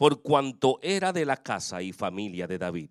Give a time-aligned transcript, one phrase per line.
[0.00, 2.90] por cuanto era de la casa y familia de David,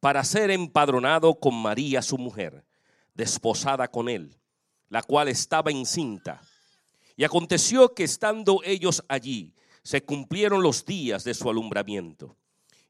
[0.00, 2.62] para ser empadronado con María su mujer,
[3.14, 4.36] desposada con él,
[4.90, 6.42] la cual estaba encinta.
[7.16, 12.36] Y aconteció que estando ellos allí, se cumplieron los días de su alumbramiento.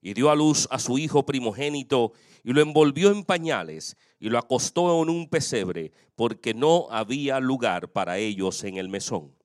[0.03, 2.11] Y dio a luz a su hijo primogénito
[2.43, 7.93] y lo envolvió en pañales y lo acostó en un pesebre, porque no había lugar
[7.93, 9.37] para ellos en el mesón.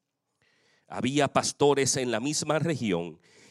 [0.88, 3.20] Había pastores en la misma región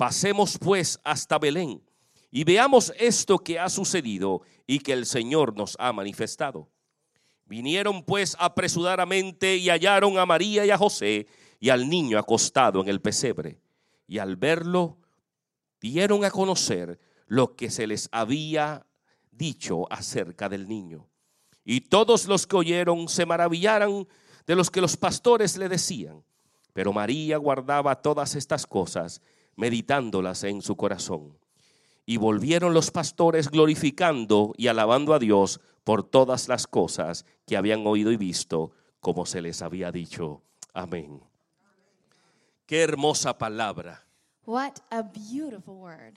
[0.00, 1.82] pasemos pues hasta Belén
[2.30, 6.70] y veamos esto que ha sucedido y que el Señor nos ha manifestado.
[7.44, 11.26] Vinieron pues apresuradamente y hallaron a María y a José
[11.58, 13.60] y al niño acostado en el pesebre.
[14.06, 14.96] Y al verlo,
[15.82, 18.86] dieron a conocer lo que se les había
[19.30, 21.10] dicho acerca del niño.
[21.62, 24.08] Y todos los que oyeron se maravillaron
[24.46, 26.24] de los que los pastores le decían.
[26.72, 29.20] Pero María guardaba todas estas cosas,
[29.60, 31.38] meditándolas en su corazón.
[32.06, 37.86] Y volvieron los pastores glorificando y alabando a Dios por todas las cosas que habían
[37.86, 40.42] oído y visto, como se les había dicho.
[40.72, 41.20] Amén.
[42.66, 44.04] Qué hermosa palabra.
[44.46, 46.14] What a beautiful word.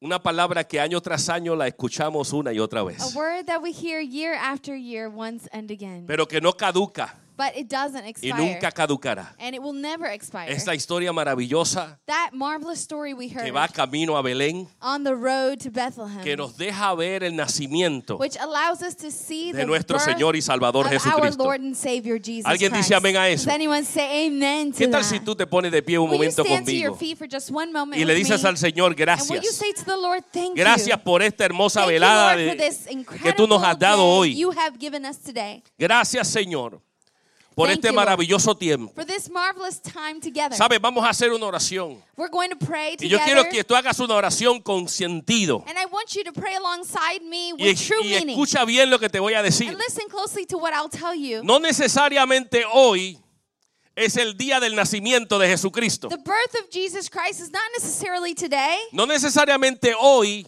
[0.00, 3.60] Una palabra que año tras año la escuchamos una y otra A vez, word that
[3.60, 6.06] we hear year after year, once and again.
[6.06, 8.34] pero que no caduca But it doesn't y expire.
[8.34, 9.32] nunca caducará.
[9.38, 10.50] And it will never expire.
[10.52, 15.14] Esta historia maravillosa That marvelous story we que heard va camino a Belén, on the
[15.14, 19.58] road to Bethlehem, que nos deja ver el nacimiento which allows us to see de
[19.58, 21.44] the nuestro birth Señor y Salvador of our Jesucristo.
[21.44, 22.88] Lord and Savior Jesus ¿Alguien Christ.
[22.88, 23.44] dice amén a eso?
[23.44, 25.08] Does anyone say amen to ¿Qué tal that?
[25.08, 27.16] si tú te pones de pie un will you momento stand to your conmigo feet
[27.18, 28.48] for just one moment y le with dices me?
[28.48, 29.54] al Señor And will you gracias?
[29.56, 31.04] say to the Lord, thank Gracias you.
[31.04, 33.78] por esta hermosa Thank you, velada Lord, for de- this que tú nos incredible has
[33.78, 34.34] dado day hoy.
[34.34, 35.62] You have given us today.
[35.78, 36.80] Gracias, Señor,
[37.58, 38.92] por este maravilloso tiempo.
[38.94, 40.56] For this marvelous time together.
[40.56, 40.80] ¿Sabes?
[40.80, 42.00] Vamos a hacer una oración.
[42.16, 45.64] We're going to pray Y yo quiero que tú hagas una oración con sentido.
[45.66, 48.30] And I want you to pray alongside me Y, with true y meaning.
[48.30, 49.68] escucha bien lo que te voy a decir.
[49.68, 51.42] And listen closely to what I'll tell you.
[51.42, 53.18] No necesariamente hoy
[53.96, 56.08] es el día del nacimiento de Jesucristo.
[56.08, 58.78] The birth of Jesus Christ is not necessarily today.
[58.92, 60.46] No necesariamente hoy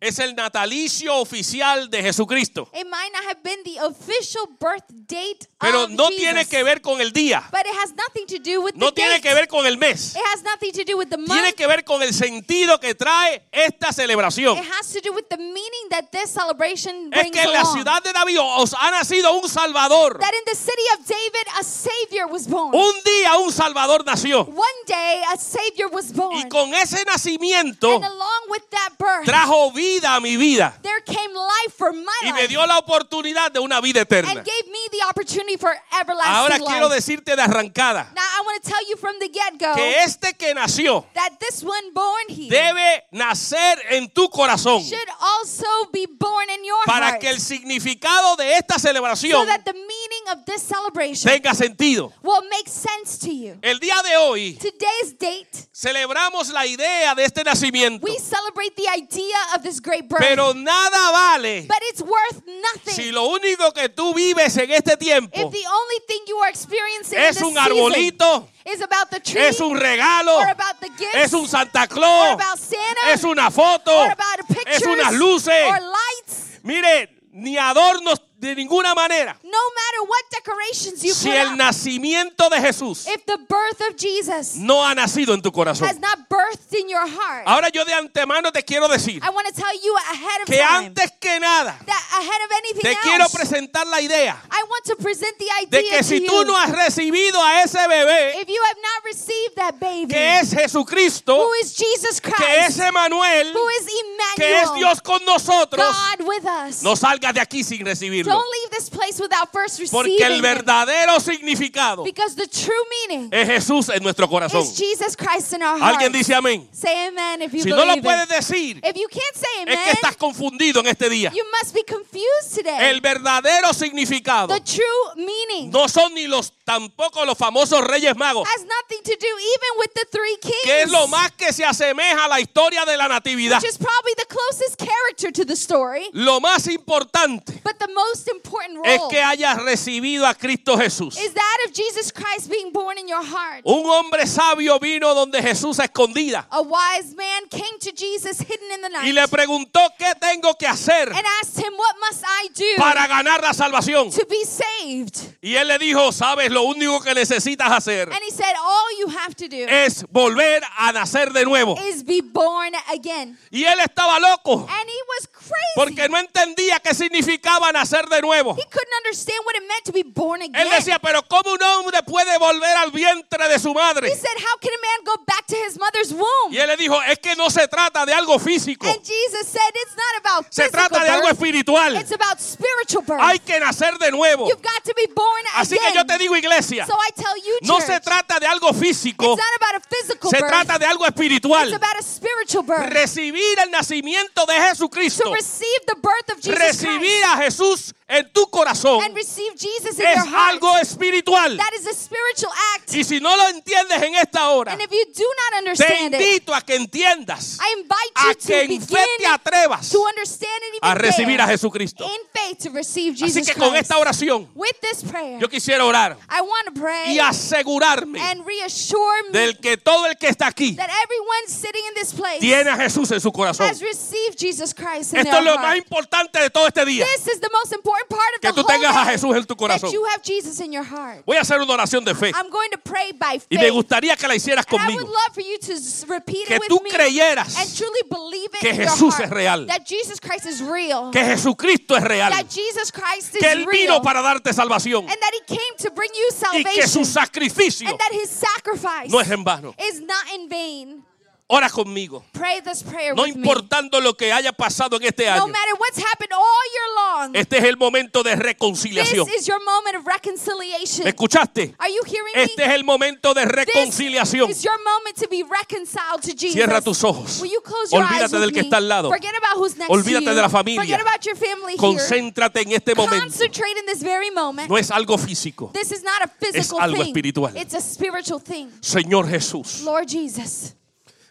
[0.00, 2.68] es el natalicio oficial de Jesucristo.
[2.72, 6.16] It might not have been the official birth date Pero of no Jesus.
[6.22, 7.42] tiene que ver con el día.
[7.50, 9.22] But it has nothing to do with No the tiene date.
[9.22, 10.14] que ver con el mes.
[10.14, 11.56] It has nothing to do with the Tiene month.
[11.56, 14.56] que ver con el sentido que trae esta celebración.
[14.56, 17.64] It has to do with the meaning that this celebration Es brings que en la
[17.64, 20.18] ciudad de David os ha nacido un Salvador.
[20.20, 22.72] that in the city of David a savior was born.
[22.72, 24.42] Un día un Salvador nació.
[24.42, 26.36] One day a savior was born.
[26.38, 30.74] Y con ese nacimiento and along with that birth, trajo vida a mi vida.
[30.82, 34.30] there came life for my Y me dio la oportunidad de una vida eterna.
[34.30, 36.66] and gave me the opportunity for everlasting Ahora life.
[36.66, 40.34] quiero decirte de arrancada now I want to tell you from the get-go que este
[40.36, 46.06] que nació that this one born here debe nacer en tu corazón should also be
[46.06, 50.28] born in your para heart que el significado de esta so celebración that the meaning
[50.32, 52.12] of this celebration tenga sentido.
[52.22, 53.58] will make sense to you.
[53.62, 58.88] El día de hoy Today's date, celebramos la idea de este nacimiento, we celebrate the
[58.88, 60.20] idea of this great birth.
[60.20, 64.96] pero nada vale but it's worth nothing si lo único que tú vives en este
[64.96, 69.20] tiempo if the only thing you are experiencing in es un arbolito, is about the
[69.20, 73.12] tree es un regalo, or about the gifts es un Santa or Claus, about Santa
[73.12, 75.64] es una foto, or about es unas luces.
[75.66, 76.60] or lights.
[76.62, 79.36] Mire, ni adornos de ninguna manera.
[79.42, 83.80] No matter what decorations you Si put el up, nacimiento de Jesús if the birth
[83.90, 85.88] of Jesus no ha nacido en tu corazón.
[85.88, 89.48] has not birthed in your heart, Ahora yo de antemano te quiero decir I want
[89.48, 92.96] to tell you ahead of que time antes que nada that ahead of anything te
[93.02, 96.44] quiero presentar la idea I want to present the de idea que to si tú
[96.44, 100.52] no has recibido a ese bebé if you have not received that baby, que es
[100.52, 103.88] Jesucristo, who is Jesus Christ, que es Emanuel, who is
[104.36, 108.27] que es Dios con nosotros, God with us, no salgas de aquí sin recibirlo.
[108.28, 113.28] Don't leave this place without first receiving Porque el verdadero significado Because the true meaning
[113.32, 114.62] es Jesús en nuestro corazón.
[114.62, 115.94] is Jesus Christ in our heart.
[115.94, 116.68] Alguien dice amén.
[116.72, 119.74] Say amen if you Si no lo believe puedes decir, If you can't say amen,
[119.78, 121.30] es que estás confundido en este día.
[121.32, 122.90] you must be confused today.
[122.90, 124.84] El verdadero significado the true
[125.16, 129.78] meaning no son ni los tampoco los famosos reyes magos, has nothing to do even
[129.78, 130.62] with the three kings.
[130.64, 133.60] que es lo más que se asemeja a la historia de la natividad.
[133.60, 136.08] which is probably the closest character to the story.
[136.12, 141.16] Lo más importante But the most important role es que hayas recibido a Cristo Jesús.
[141.18, 143.62] is that of Jesus Christ being born in your heart.
[143.64, 148.72] Un hombre sabio vino donde Jesús a escondida A wise man came to Jesus hidden
[148.74, 152.24] in the night y le preguntó qué tengo que hacer and asked him, What must
[152.24, 154.10] I do para ganar la salvación.
[154.10, 155.36] to be saved?
[155.40, 159.08] Y él le dijo, sabes, lo único que necesitas hacer And he said, All you
[159.08, 161.76] have to do es volver a nacer de nuevo.
[161.86, 163.38] is be born again.
[163.50, 165.28] Y él estaba loco And he was.
[165.74, 168.54] Porque no entendía qué significaba nacer de nuevo.
[168.54, 170.56] he couldn't understand what it meant to be born again.
[170.56, 174.08] Él decía, pero ¿cómo un hombre puede volver al vientre de su madre?
[174.08, 176.52] he said, How can a man go back to his mother's womb?
[176.52, 179.72] Y él le dijo, es que no se trata de algo físico, And Jesus said,
[179.74, 181.96] It's not about se trata de algo espiritual.
[181.96, 183.20] it's about spiritual birth.
[183.20, 184.48] Hay que nacer de nuevo.
[184.48, 187.58] You've got to be born Así que yo te digo, iglesia, so I tell you,
[187.62, 191.04] no se trata de algo físico, it's not about a physical se trata de algo
[191.04, 191.74] it's espiritual.
[191.74, 192.90] about a spiritual birth.
[192.90, 197.80] Recibir el nacimiento de to Jesucristo, receive the birth of Jesus recibir Christ a Jesús
[198.10, 200.54] en tu corazón and receive Jesus in es your heart.
[200.54, 201.56] algo espiritual.
[201.58, 202.94] that is a spiritual act.
[202.94, 206.14] Y si no lo entiendes en esta hora, and if you do not te understand
[206.14, 209.90] it, invito a que entiendas, I invite a you que to en fe te atrevas
[209.90, 210.48] to understand
[210.82, 212.04] and a recibir a Jesucristo.
[212.06, 213.82] in faith to receive Así Jesus que con Christ.
[213.82, 218.46] esta oración, With this prayer, yo quisiera orar I want to pray y asegurarme and
[218.46, 222.40] reassure me del que todo el que está aquí that everyone sitting in this place
[222.40, 223.68] tiene a Jesús en su corazón.
[223.68, 227.04] has received Jesus Christ in Esto their es lo más importante de todo este día,
[227.16, 229.90] This is the most important part of que tú tengas a Jesús en tu corazón.
[229.90, 231.24] that you have Jesus in your heart.
[231.26, 233.60] Voy a hacer una oración de fe I'm going to pray by y faith.
[233.60, 235.00] me gustaría que la hicieras conmigo.
[235.02, 238.00] would love for you to s- repeat Que it with tú me creyeras and truly
[238.10, 239.66] believe it que Jesús es real.
[239.66, 241.10] that Jesus Christ is real.
[241.10, 243.70] Que Jesucristo es real, that Jesus Christ is que Él real.
[243.70, 246.28] vino para darte salvación and that he came to bring you
[246.58, 247.04] y que su salvation.
[247.04, 249.74] sacrificio and that his sacrifice no es en vano.
[249.78, 251.04] is not in vain.
[251.50, 253.40] Ora conmigo, Pray this prayer no with me.
[253.40, 255.46] importando lo que haya pasado en este No año.
[255.46, 259.26] matter what's happened all year long, Este es el momento de this reconciliación.
[259.34, 261.04] is your moment of reconciliation.
[261.04, 261.74] ¿Me escuchaste?
[261.78, 262.64] Are you hearing Este me?
[262.68, 264.50] es el momento de This reconciliación.
[264.50, 266.52] is your moment to be reconciled to Jesus.
[266.52, 267.40] Cierra tus ojos.
[267.40, 269.08] Will you close your eyes Olvídate with del que está al lado.
[269.08, 270.36] Forget about who's next Olvídate to you.
[270.36, 270.82] de la familia.
[270.82, 271.78] Forget about your family here.
[271.80, 273.24] Concéntrate en este momento.
[273.24, 274.68] Concentrate in this very moment.
[274.68, 275.70] No es algo físico.
[275.72, 277.06] This is not a physical algo thing.
[277.06, 277.56] espiritual.
[277.56, 278.68] It's a spiritual thing.
[278.82, 280.74] Señor Jesús, Lord Jesus,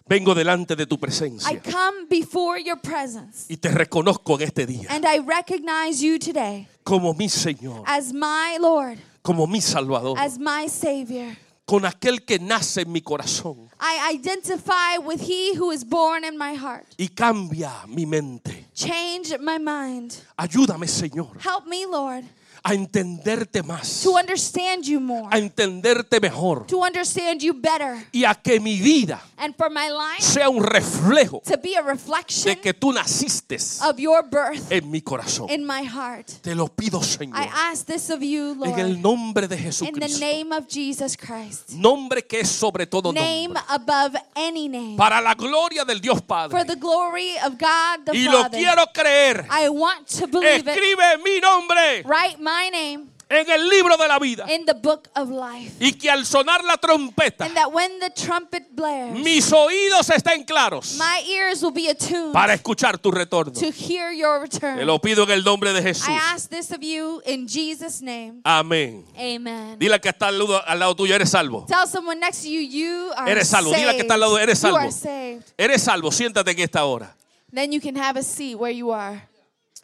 [0.09, 4.65] vengo delante de tu I presencia come before your presence y te reconozco en este
[4.65, 10.17] día and I recognize you today como mi Señor, as my Lord, como mi Salvador,
[10.17, 11.35] as my Savior.
[11.65, 16.37] con aquel que nace en mi corazón I identify with He who is born in
[16.37, 16.85] my heart.
[16.97, 18.67] y cambia mi mente.
[18.73, 20.13] Change my mind.
[20.37, 22.23] Ayúdame, Señor, Help me, Lord,
[22.69, 28.25] a entenderte más, to understand you more, a entenderte mejor to understand you better, y
[28.25, 32.53] a que mi vida and for my life sea un reflejo to be a reflection
[32.55, 35.49] de que tú naciste of your birth en mi corazón.
[35.49, 36.27] in my heart.
[36.41, 39.61] Te lo pido, Señor, I ask this of you, en el Lord, nombre de in
[39.61, 40.19] the Jesucristo.
[40.19, 41.69] name of Jesus Christ.
[41.71, 43.63] Nombre que es sobre todo Name nombre.
[43.69, 44.97] above any name.
[44.97, 46.65] Para la gloria del Dios For Padre.
[46.65, 48.59] the glory of God the Y lo Father.
[48.59, 49.47] quiero creer.
[49.49, 50.67] I want to believe it.
[50.67, 54.45] Escribe mi nombre Write my name en el libro de la vida.
[54.49, 55.73] in the book of life.
[55.79, 60.45] Y que al sonar la trompeta, And that when the trumpet blares, mis oídos estén
[60.45, 63.51] claros my ears will be attuned para escuchar tu retorno.
[63.53, 64.85] to hear your Te return.
[64.87, 66.07] lo pido en el nombre de Jesús.
[66.07, 68.39] I ask this of you in Jesus' name.
[68.45, 69.05] Amén.
[69.17, 69.77] Amen.
[69.77, 71.65] Dile que está al lado, al lado tuyo, eres salvo.
[71.67, 73.71] Tell someone next to you, you are Eres salvo.
[73.73, 74.73] Dile al que está al lado, eres saved.
[74.73, 74.87] You salvo.
[74.87, 75.43] are saved.
[75.57, 76.11] Eres salvo.
[76.11, 77.13] Siéntate en esta hora.
[77.51, 79.21] Then you can have a seat where you are.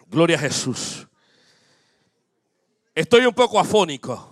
[0.10, 1.08] Gloria a Jesús.
[2.96, 4.30] Estoy un poco afónico.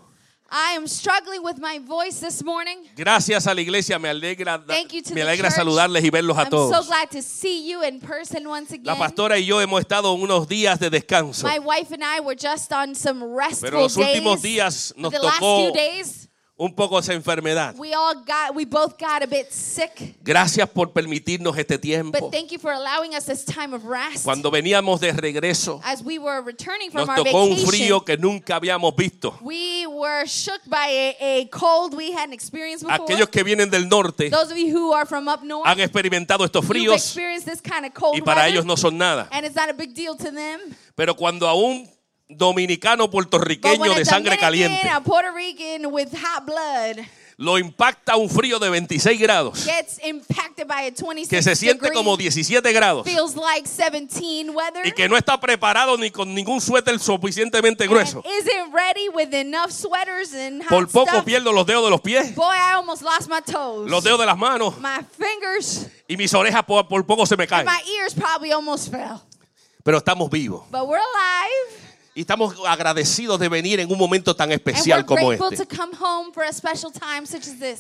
[0.54, 2.80] I am struggling with my voice this morning.
[2.98, 6.42] Gracias a la iglesia, me alegra, Thank you to me alegra saludarles y verlos a
[6.42, 6.88] I'm so todos.
[6.88, 8.98] glad to see you in person once La again.
[8.98, 12.74] pastora y yo hemos estado unos días de descanso, My wife and I were just
[12.74, 14.44] on some restful pero los últimos days.
[14.44, 16.28] días nos the last tocó few days,
[16.62, 17.76] un poco esa enfermedad.
[17.80, 20.16] we all got, we both got a bit sick.
[20.24, 22.20] Gracias por permitirnos este tiempo.
[22.20, 24.24] But thank you for allowing us this time of rest.
[24.24, 28.06] Cuando veníamos de regreso, As we were returning nos from our tocó un vacation, frío
[28.06, 29.36] que nunca habíamos visto.
[29.42, 33.06] we were shook by a, a cold we hadn't experienced before.
[33.06, 36.46] Aquellos que vienen del norte Those of you who are from up north, han experimentado
[36.46, 39.28] estos you've fríos experienced this kind of cold y para weather, ellos no son nada.
[39.32, 40.60] and it's not a big deal to them.
[40.94, 41.90] Pero cuando a un
[42.38, 47.06] dominicano puertorriqueño de sangre caliente Puerto Rican with hot blood
[47.42, 51.86] lo impacta un frío de 26 grados, gets impacted by a 26 que se siente
[51.86, 56.36] degree, como 17 grados feels like 17 weather, y que no está preparado ni con
[56.36, 58.24] ningún suéter suficientemente grueso.
[58.72, 61.26] ready with enough sweaters and hot Por poco stuff.
[61.26, 63.90] pierdo los dedos de los pies, Boy, I almost lost my toes.
[63.90, 67.48] los dedos de las manos my fingers y mis orejas por, por poco se me
[67.48, 67.66] caen.
[67.66, 69.20] my ears probably almost fell.
[69.84, 71.91] Pero estamos vivos But we're alive.
[72.14, 75.66] Y estamos agradecidos de venir en un momento tan especial como este.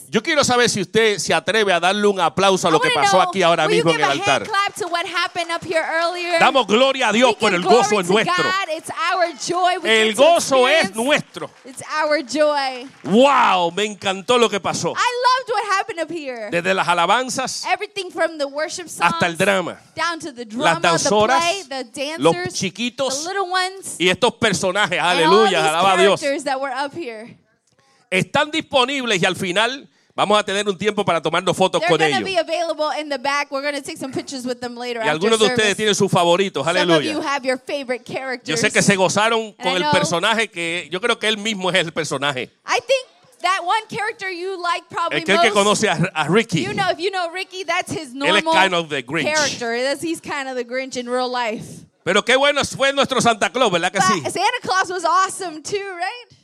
[0.10, 3.22] Yo quiero saber si usted se atreve a darle un aplauso a lo que pasó
[3.22, 4.48] aquí ahora mismo en el altar.
[6.40, 8.44] Damos gloria a Dios por el gozo es nuestro.
[8.44, 8.78] God.
[8.78, 9.78] It's our joy.
[9.84, 11.50] We El gozo es nuestro.
[13.04, 14.92] Wow, me encantó lo que pasó.
[14.92, 16.50] I loved what happened up here.
[16.50, 19.78] Desde las alabanzas Everything from the worship songs hasta el drama.
[19.96, 21.44] down to the Las danzoras,
[22.18, 23.28] los chiquitos
[23.98, 25.00] y estos personajes.
[25.00, 26.22] Aleluya, alaba a Dios.
[28.10, 32.30] Están disponibles y al final vamos a tener un tiempo para tomarnos fotos con ellos.
[32.30, 32.38] Y
[35.08, 36.68] algunos de ustedes tienen sus favoritos.
[36.68, 37.18] Aleluya.
[38.44, 41.72] Yo sé que se gozaron con I el personaje que yo creo que él mismo
[41.72, 42.52] es el personaje.
[43.42, 45.82] That one character you like probably El que, el que most.
[45.82, 46.64] conoce a, a Ricky.
[46.64, 49.34] You know, if you know Ricky, that's his Él es normal kind of the Grinch.
[49.34, 49.74] character.
[50.00, 51.66] He's kind of the Grinch in real life.
[52.04, 54.22] Pero qué bueno fue nuestro Santa Claus, ¿verdad que But sí?
[54.22, 56.38] Santa Claus was awesome too, right?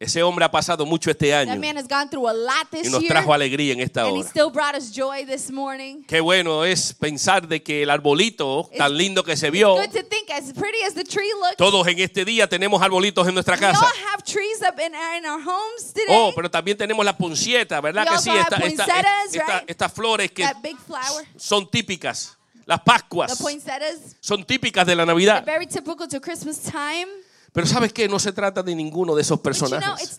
[0.00, 2.78] Ese hombre ha pasado mucho este That año man has gone through a lot y
[2.82, 4.28] this nos year, trajo alegría en esta and he hora.
[4.28, 6.02] still brought us joy this morning.
[6.08, 9.90] Qué bueno es pensar de que el arbolito It's- tan lindo que se vio, Good
[9.92, 13.34] to think, as pretty as the tree looks, todos en este día tenemos arbolitos en
[13.34, 13.86] nuestra we all casa.
[14.12, 16.06] have trees up in our, in our homes today.
[16.08, 18.30] Oh, pero también tenemos la puncieta, ¿verdad We que sí?
[18.30, 19.70] have Esta- esta- right?
[19.70, 20.56] estas flores que that
[21.36, 22.36] son típicas.
[22.66, 23.38] Las the Pascuas
[24.20, 25.44] son típicas de la Navidad.
[25.44, 27.06] very typical to Christmas time.
[27.52, 28.08] Pero ¿sabes qué?
[28.08, 30.18] No se trata de ninguno de esos But you know, personajes.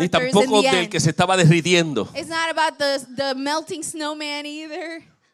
[0.00, 2.06] Ni tampoco the del que se estaba derritiendo.
[2.06, 2.24] The,
[3.16, 3.34] the.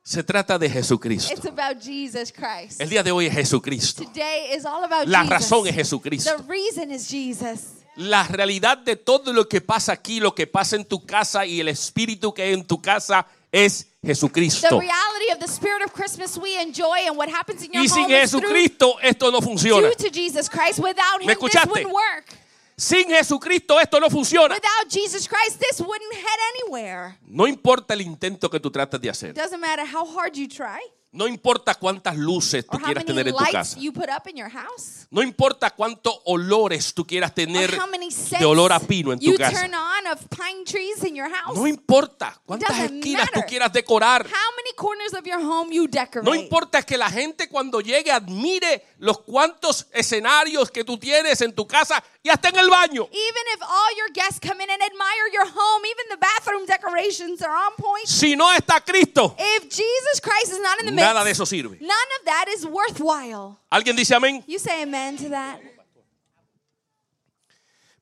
[0.02, 1.32] Se trata de Jesucristo.
[1.32, 2.80] It's about Jesus Christ.
[2.80, 4.04] El día de hoy es Jesucristo.
[4.04, 5.30] Today is all about La Jesus.
[5.30, 6.30] razón es Jesucristo.
[6.36, 7.78] The reason is Jesus.
[7.96, 11.60] La realidad de todo lo que pasa aquí, lo que pasa en tu casa y
[11.60, 14.80] el espíritu que hay en tu casa es The Jesucristo.
[15.28, 18.04] Reality of the spirit of Christmas we enjoy and what happens in your Y sin
[18.04, 19.88] home is through, Jesucristo esto no funciona.
[19.88, 20.78] due to Jesus Christ.
[20.80, 21.70] Without ¿Me him, this escuchaste?
[21.70, 22.34] wouldn't work.
[22.76, 24.54] Sin Jesucristo esto no funciona.
[24.54, 27.18] Without Jesus Christ, this wouldn't head anywhere.
[27.26, 29.34] No importa el intento que tú trates de hacer.
[29.34, 30.78] Doesn't matter how hard you try
[31.10, 33.78] No importa cuántas luces tú quieras tener en tu casa.
[33.80, 35.06] you put up in your house.
[35.10, 39.62] No importa cuántos olores tú quieras tener de olor a pino en tu you casa.
[39.62, 41.56] turn on of pine trees in your house.
[41.56, 44.26] No importa cuántas esquinas tú quieras decorar.
[44.26, 46.28] how many corners of your home you decorate.
[46.28, 51.54] No importa que la gente cuando llegue admire los cuantos escenarios que tú tienes en
[51.54, 53.08] tu casa y hasta en el baño.
[53.10, 57.40] Even if all your guests come in and admire your home, even the bathroom decorations
[57.42, 58.06] are on point.
[58.06, 61.80] Si no está Cristo, If Jesus Christ is not in the nada de eso sirve.
[61.80, 63.58] none of that is worthwhile.
[63.72, 64.44] ¿Alguien dice amén?
[64.46, 65.58] You say amen to that.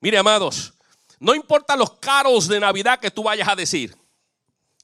[0.00, 0.72] Mire, amados,
[1.18, 3.94] no importa los caros de Navidad que tú vayas a decir.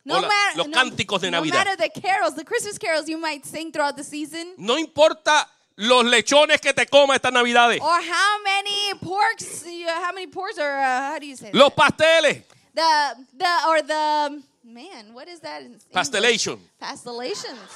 [0.04, 1.64] No la- matter los no- cánticos de no Navidad.
[1.64, 6.04] matter the carols, the Christmas carols you might sing throughout the season, No importa los
[6.04, 7.80] lechones que te comas estas Navidades.
[7.80, 11.50] or how many porks, how many porks, or uh, how do you say?
[11.52, 12.42] Los pasteles.
[12.74, 15.12] the the or the man?
[15.14, 15.60] What is that?
[15.62, 15.82] in English?
[15.92, 16.58] Pastellation.
[16.80, 17.70] Pastellations.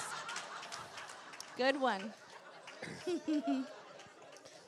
[1.57, 2.13] Good one.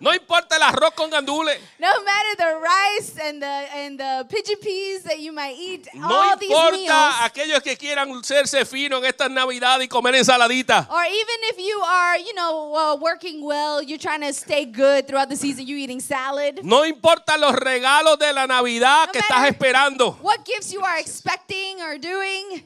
[0.01, 1.59] No importa el arroz con gandules.
[1.81, 6.07] No matter the rice and the and the pigeon peas that you might eat, No
[6.09, 10.87] all these importa meals, aquellos que quieran serse finos en estas Navidades y comer ensaladita.
[10.89, 15.09] or even if you are, you know, uh, working well, you're trying to stay good
[15.09, 16.61] throughout the season, you eating salad.
[16.63, 20.17] No importa los regalos de la Navidad No que estás esperando.
[20.23, 22.63] What gifts you are expecting or doing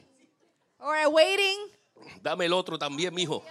[0.79, 1.57] or awaiting.
[2.21, 3.43] Dame el otro también, mijo.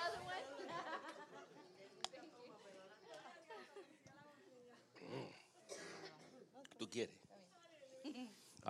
[6.79, 7.15] Tú quieres.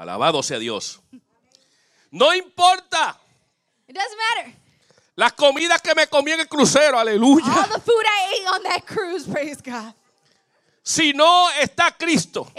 [0.03, 1.01] Alabado sea Dios.
[2.11, 3.19] No importa
[3.89, 4.55] It doesn't matter.
[5.17, 7.47] las comidas que me comí en el crucero, aleluya.
[7.47, 9.95] All the food I ate on that cruise, praise God.
[10.85, 12.51] Si no está Cristo,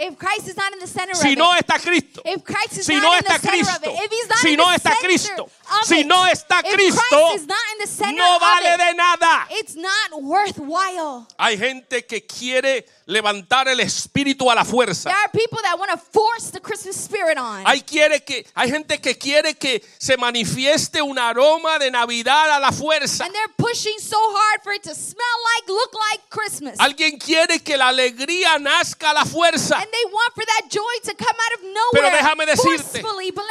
[1.12, 2.22] si no está Cristo,
[2.70, 3.92] si no está Cristo,
[4.40, 5.50] si no está Cristo,
[5.84, 7.36] si no está Cristo,
[8.14, 9.46] no vale de nada.
[9.50, 11.26] it's not worthwhile.
[11.36, 15.10] Hay gente que quiere levantar el espíritu a la fuerza.
[15.10, 17.66] There are people that want to force the Christmas spirit on.
[17.66, 22.58] Hay, quiere que, hay gente que quiere que se manifieste un aroma de Navidad a
[22.58, 23.26] la fuerza.
[23.26, 26.78] and they're pushing so hard for it to smell like, look like Christmas.
[26.78, 28.13] Alguien quiere que la alegría
[28.60, 29.76] nazca a la fuerza.
[29.76, 31.60] and they want for that joy to come out of
[31.92, 33.02] Pero nowhere déjame decirte,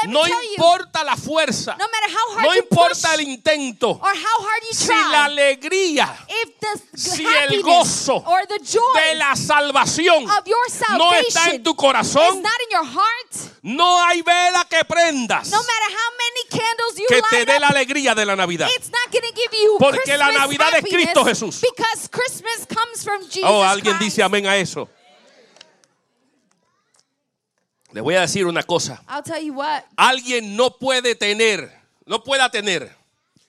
[0.07, 4.63] no importa la fuerza, no matter how hard no importa el intento, or how hard
[4.69, 10.29] you si la alegría if the si el gozo or the joy de la salvación
[10.29, 14.21] of your no está salvation en tu is corazón, not in your heart, no hay
[14.21, 18.25] vela que prendas no matter how many candles you que te dé la alegría de
[18.25, 18.67] la Navidad.
[18.75, 21.61] it's not going to give you Porque la Navidad es Cristo Jesús.
[21.61, 24.89] because Christmas comes from Jesus Oh, alguien dice amén a eso.
[27.91, 29.03] Le voy a decir una cosa.
[29.07, 29.83] I'll tell you what.
[29.95, 31.71] Alguien no puede tener,
[32.05, 32.95] no pueda tener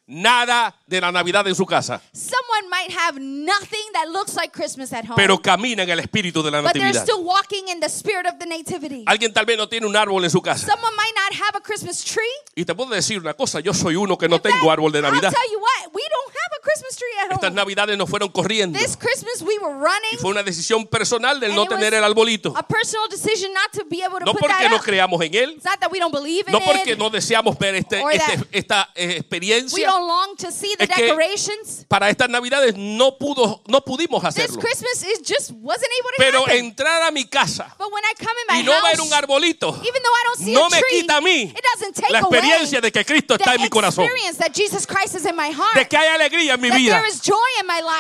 [0.07, 4.93] nada de la Navidad en su casa, Someone might have nothing that looks like Christmas
[4.93, 7.89] at home, pero camina en el espíritu de la but they're still walking in the
[7.89, 9.05] spirit of the nativity.
[9.07, 10.67] Alguien tal vez no tiene un árbol en su casa.
[10.67, 12.23] Someone might not have a Christmas tree.
[12.55, 14.93] Y te puedo decir una cosa, yo soy uno que no In fact, tengo árbol
[14.93, 15.31] de Navidad.
[15.31, 17.53] I'll tell you what, we don't have a Christmas tree at Estas.
[17.53, 18.79] Navidades nos fueron corriendo.
[18.79, 20.13] This Christmas we were running.
[20.15, 22.53] Y fue una decisión personal del no it tener el arbolito.
[22.57, 24.83] A personal decision not to be able to No put porque that no up.
[24.83, 26.99] creamos en él, It's not that we don't believe in no porque it.
[26.99, 29.87] no deseamos ver este, este- esta eh, we experiencia.
[29.87, 31.85] don't long to see the Es que decorations.
[31.89, 34.61] Para estas Navidades no pudo, no pudimos This hacerlo.
[34.61, 36.65] Christmas is just wasn't able to Pero happen.
[36.67, 39.69] entrar a mi casa but when I come in my y no ver un arbolito
[39.83, 42.21] even though I don't see no a me quita a mí it doesn't take la
[42.21, 45.37] experiencia away de que Cristo está en mi corazón, experience that Jesus Christ is in
[45.37, 45.75] my heart.
[45.75, 47.03] de que hay alegría en mi vida,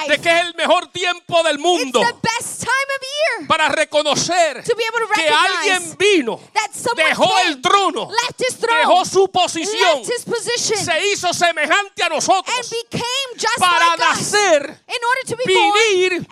[0.09, 2.01] de que es el mejor tiempo del mundo
[3.49, 6.41] para reconocer que alguien vino,
[6.97, 8.09] dejó el trono,
[8.79, 12.71] dejó su posición, se hizo semejante a nosotros
[13.59, 14.81] para nacer,
[15.47, 16.27] vivir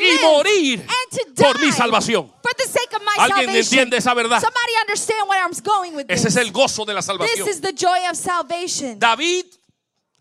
[0.00, 0.86] y morir
[1.36, 2.32] por mi salvación.
[2.42, 3.56] for the sake of my ¿Alguien salvation.
[3.56, 4.40] entiende esa verdad?
[4.40, 6.36] Somebody understand where I'm going with Ese this.
[6.36, 7.48] es el gozo de la this salvación.
[7.48, 8.98] is the joy of salvation.
[8.98, 9.46] David,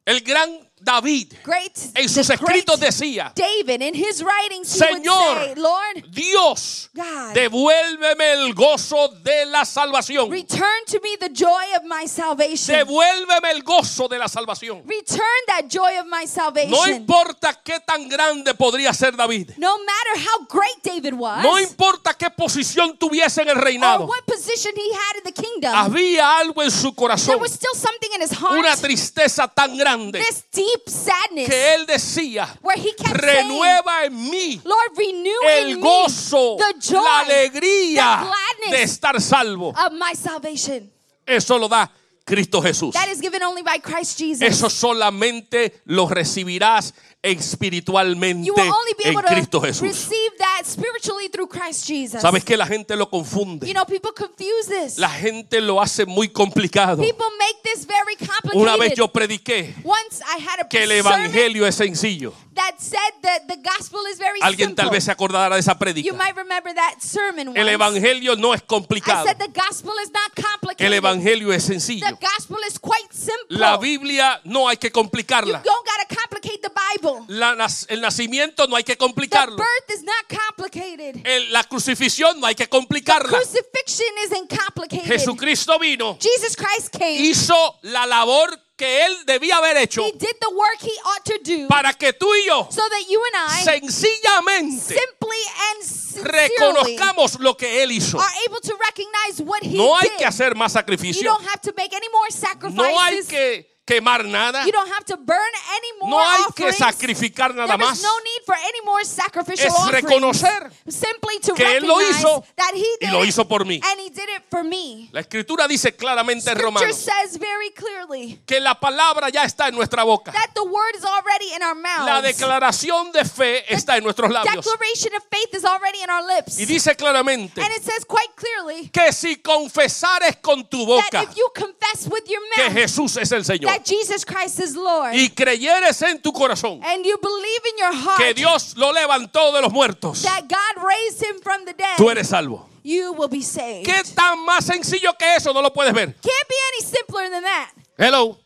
[0.06, 1.78] el gran David, Great.
[1.96, 7.34] en sus escritos decía, David in his writings Señor, say, Lord, Dios, God.
[7.34, 10.30] devuélveme el gozo de la salvación.
[10.32, 12.76] return to me the joy of my salvation.
[12.76, 14.84] Devuélveme el gozo de la salvación.
[14.88, 16.72] Return that joy of my salvation.
[16.72, 19.52] No importa qué tan grande podría ser David.
[19.58, 24.06] No matter how great David was, No importa qué posición tuviese en el or reinado.
[24.06, 27.74] what position he had in the kingdom, Había algo en su there corazón, was still
[27.74, 32.78] something in his heart, una tristeza tan grande this deep sadness, que él decía, where
[32.80, 37.20] he kept saying, renueva en mí Lord, renew el in gozo, me the joy la
[37.20, 39.70] alegría the gladness de estar salvo.
[39.70, 40.92] of my salvation.
[41.26, 41.92] Eso lo da
[42.28, 42.94] Cristo Jesús.
[42.94, 44.42] That is given only by Christ Jesus.
[44.42, 49.82] Eso solamente lo recibirás espiritualmente you will only be en able to Cristo Jesús.
[49.82, 52.22] receive that spiritually through Christ Jesus.
[52.22, 53.72] ¿Sabes que la gente lo You confunde?
[53.74, 54.98] know, people confuse this.
[54.98, 57.02] La gente lo hace muy complicado.
[57.02, 58.62] People make this very complicated.
[58.62, 62.34] Una vez yo prediqué Once I had a que el evangelio es sencillo.
[62.56, 64.84] that said that the gospel is very Alguien simple.
[64.84, 66.14] tal vez se acordará de esa You prédica.
[66.14, 67.60] might remember that sermon once.
[67.60, 69.26] El evangelio no es I complicado.
[69.26, 70.86] said the gospel is not complicated.
[70.88, 72.06] El evangelio es the sencillo.
[72.20, 73.58] gospel is quite simple.
[73.58, 75.62] La Biblia no hay que you complicarla.
[75.64, 77.07] don't gotta complicate the Bible.
[77.28, 79.56] La nas- el nacimiento no hay que The complicarlo.
[79.58, 81.22] birth is not complicated.
[81.26, 83.38] El- la crucifixión no hay que The complicarla.
[83.40, 85.06] crucifixion isn't complicated.
[85.08, 87.16] Jesucristo vino, Jesus Christ came.
[87.20, 91.34] hizo la labor que él debía haber hecho he did the work he ought to
[91.44, 95.38] do para que tú y yo so that you and I sencillamente simply
[95.72, 98.20] and reconozcamos lo que él hizo.
[98.20, 100.18] are able to recognize what he No hay did.
[100.18, 101.24] que hacer más you sacrificio.
[101.24, 102.76] don't have to make any more sacrifices.
[102.76, 104.66] No hay que quemar nada.
[104.66, 107.98] you don't have to burn any more No hay que sacrificar nada There más.
[107.98, 112.44] is no need for any more sacrificial Es reconocer Simply to que Él lo hizo
[112.56, 113.80] that he y did lo it, hizo por mí.
[113.84, 115.10] and he did it for me.
[115.12, 119.76] La escritura dice claramente en Romanos says very clearly que la palabra ya está en
[119.76, 120.32] nuestra boca.
[120.34, 122.06] that the word is already in our mouths.
[122.06, 124.66] La declaración de fe está en nuestros labios.
[124.66, 126.60] Declaration of faith is already in our lips.
[126.60, 131.24] Y dice claramente and it says quite clearly que si confesares con tu that boca
[131.24, 134.76] if you confess with your que mouth Jesús es el Señor that Jesus Christ is
[134.76, 138.92] Lord y creyeres en tu corazón and you believe in your heart que Dios lo
[138.92, 142.68] levantó de los muertos, that God raised him from the dead, tú eres salvo.
[142.84, 143.86] you will be saved.
[143.86, 146.08] ¿Qué tan más sencillo que eso no lo puedes ver?
[146.08, 147.72] Can't be any simpler than that.
[147.98, 148.38] Hello.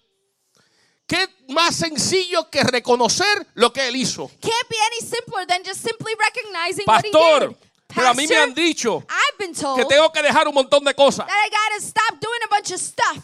[1.08, 4.30] ¿Qué más sencillo que reconocer lo que él hizo?
[4.42, 7.58] Can't be any simpler than just simply recognizing what he Pastor, did.
[7.88, 10.54] pero a mí me Pastor, han dicho I've been told que tengo que dejar un
[10.56, 11.28] montón de cosas.
[11.28, 13.18] that I gotta stop doing a bunch of stuff.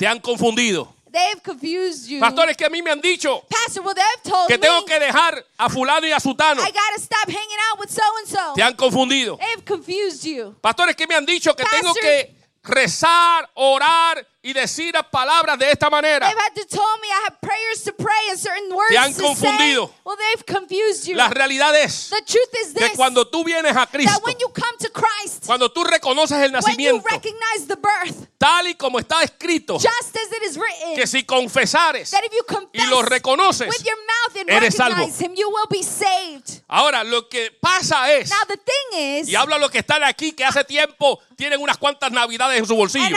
[0.00, 0.90] Te han confundido.
[1.12, 2.20] They've confused you.
[2.20, 5.44] Pastores que a mí me han dicho Pastor, well, they've told que tengo que dejar
[5.58, 6.62] a fulano y a sutano.
[6.62, 8.54] I gotta stop hanging out with so and so.
[8.54, 9.36] Te han confundido.
[9.36, 10.56] They've confused you.
[10.62, 15.90] Pastores que me han dicho que tengo que rezar, orar y decir palabras de esta
[15.90, 16.26] manera.
[16.26, 19.12] They've had to tell me I have prayers to pray and certain words Te han
[19.12, 19.92] confundido.
[20.04, 21.16] Well, they've confused you.
[21.16, 24.48] La realidad es the truth is que this: cuando tú vienes a Cristo, when you
[24.48, 29.22] come to Christ, cuando tú reconoces el nacimiento, recognize the birth, tal y como está
[29.22, 33.02] escrito, just as it is written, que si confesares that if you y confess lo
[33.02, 33.68] reconoces,
[34.46, 34.96] eres salvo.
[34.96, 36.62] recognize Him, you will be saved.
[36.66, 40.02] ahora lo que pasa es, Now the thing is, y hablo a los que están
[40.02, 43.16] aquí que hace tiempo tienen unas cuantas navidades en su bolsillo.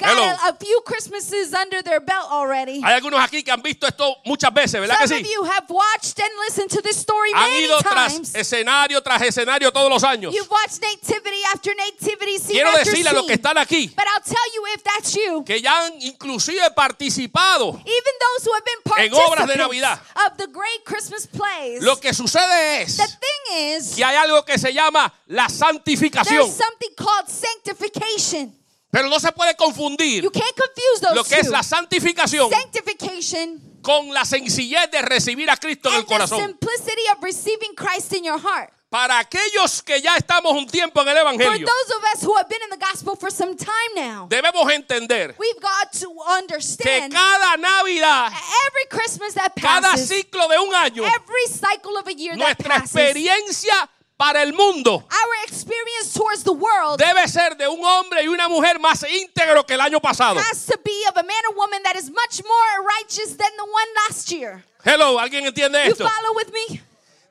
[0.00, 2.80] Got a, a few Christmases under their belt already.
[2.82, 5.26] Hay algunos aquí que han visto esto muchas veces, ¿verdad que Some sí?
[5.26, 9.22] of you have watched and listened to this story Han many ido tras escenario tras
[9.22, 10.32] escenario todos los años.
[10.34, 14.04] You've watched nativity after nativity, scene Quiero after decirle a los que están aquí But
[14.06, 17.70] I'll tell you if that's you, que ya han inclusive participado.
[17.84, 20.00] even those who have been En obras de Navidad.
[20.26, 24.44] of the great Christmas plays, Lo que sucede es the thing is, que hay algo
[24.44, 26.42] que se llama la santificación.
[26.44, 28.54] there's something called sanctification.
[28.90, 33.60] Pero no se puede confundir You can't confuse those lo que es la santificación Sanctification
[33.82, 36.40] con la sencillez de recibir a Cristo en el and the corazón.
[36.40, 38.70] simplicity of receiving Christ in your heart.
[38.90, 42.36] Para aquellos que ya estamos un tiempo en el For Evangelio, those of us who
[42.36, 46.34] have been in the gospel for some time now, debemos entender we've got to que
[46.38, 48.32] understand cada Navidad,
[48.66, 52.58] every Christmas that cada passes, ciclo de un año, every cycle of a year that
[52.58, 53.88] nuestra passes, experiencia
[54.20, 58.48] para el mundo our experience towards the world debe ser de un hombre y una
[58.48, 60.38] mujer más íntegro que el año pasado.
[60.38, 63.64] has to be of a man or woman that is much more righteous than the
[63.64, 64.62] one last year.
[64.84, 66.06] Hello, ¿alguien entiende You esto?
[66.06, 66.82] follow with me?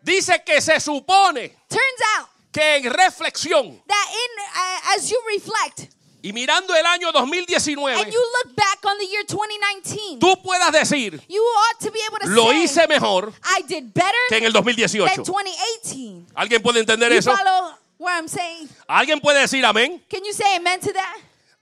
[0.01, 5.89] Dice que se supone Turns out que en reflexión that in uh, as you reflect
[6.21, 10.71] y mirando el año 2019, and you look back on the year 2019, tú puedas
[10.71, 14.37] decir, you ought to be able to lo say, hice mejor I did better que
[14.37, 15.23] en el than 2018.
[15.23, 16.33] 2018.
[16.35, 17.35] ¿Alguien puede entender You eso?
[17.35, 18.69] follow what I'm saying?
[18.87, 20.01] ¿Alguien puede decir amén?
[20.09, 21.17] Can you say amen to that?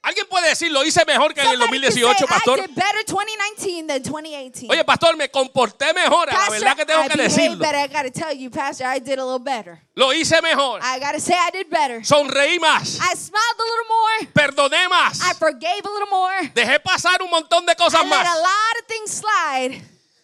[0.08, 2.60] ¿Alguien puede decir lo hice mejor que en el Somebody can say, 2018, pastor?
[2.60, 4.72] I did better 2019 than 2018.
[4.72, 7.66] Oye, pastor, me comporté mejor, la Pastor, verdad que tengo I que decirlo.
[7.66, 7.88] I
[8.32, 9.82] you, Pastor, I did a.
[9.96, 10.80] Lo hice mejor.
[10.82, 12.06] I gotta say I did better.
[12.06, 13.00] Sonreí más.
[13.02, 14.32] I smiled a little more.
[14.34, 15.20] Perdoné más.
[15.22, 16.52] I forgave a little more.
[16.56, 18.24] Dejé pasar un montón de I cosas let a más.
[18.24, 19.82] lot of things slide.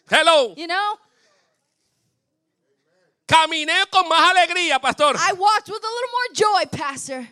[0.10, 0.54] Hello.
[0.56, 0.98] You know,
[3.26, 5.17] Caminé con más alegría, pastor.
[5.17, 7.28] I walked with a little more joy, Pastor.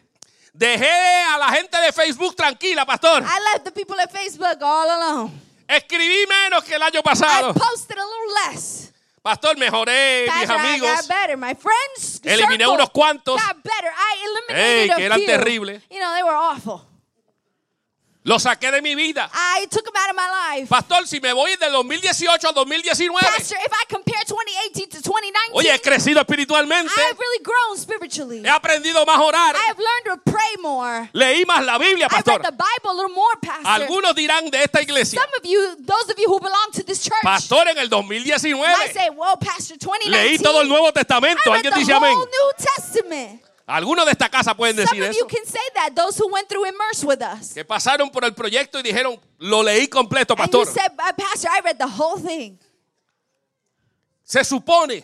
[0.53, 3.23] Dejé a la gente de Facebook tranquila, pastor.
[3.23, 5.31] I left the people at Facebook all alone.
[5.67, 7.53] Escribí menos que el año I pasado.
[7.53, 8.91] posted a little less.
[9.23, 10.89] Pastor, mejoré mis I amigos.
[10.89, 11.37] got better.
[11.37, 13.35] My friends Eliminé unos cuantos.
[13.39, 13.89] got better.
[13.95, 15.81] I eliminated que eran terribles.
[15.89, 16.81] You know, they were awful.
[18.23, 19.29] Lo saqué de mi vida.
[19.34, 20.29] I took them out of my
[20.60, 20.69] life.
[20.69, 25.53] Pastor, si me voy del 2018 al 2019, Pastor, if I compare 2018 to 2019,
[25.53, 26.91] oye, he crecido espiritualmente.
[26.95, 28.41] I have really grown spiritually.
[28.43, 29.55] He aprendido más a orar.
[29.55, 31.10] I have learned to pray more.
[31.13, 32.38] Leí más la Biblia, I've pastor.
[32.39, 33.65] read the Bible a little more, Pastor.
[33.67, 37.01] Algunos dirán de esta iglesia, Some of you, those of you who belong to this
[37.01, 40.91] church, pastor, en el might 2019 say, "Whoa, Pastor, 2019." leí todo el Nuevo I
[40.93, 41.41] Testamento.
[41.47, 42.13] read Alguien the dice amén.
[42.13, 43.41] New Testament.
[43.71, 45.19] Algunos de esta casa pueden Some decir of eso.
[45.19, 45.95] you can say that.
[45.95, 49.63] Those who went through immerse with us, Que pasaron por el proyecto y dijeron, lo
[49.63, 50.65] leí completo, and you pastor.
[50.65, 52.60] said, "Uh, "Pastor, I read the whole thing."
[54.23, 55.03] Se supone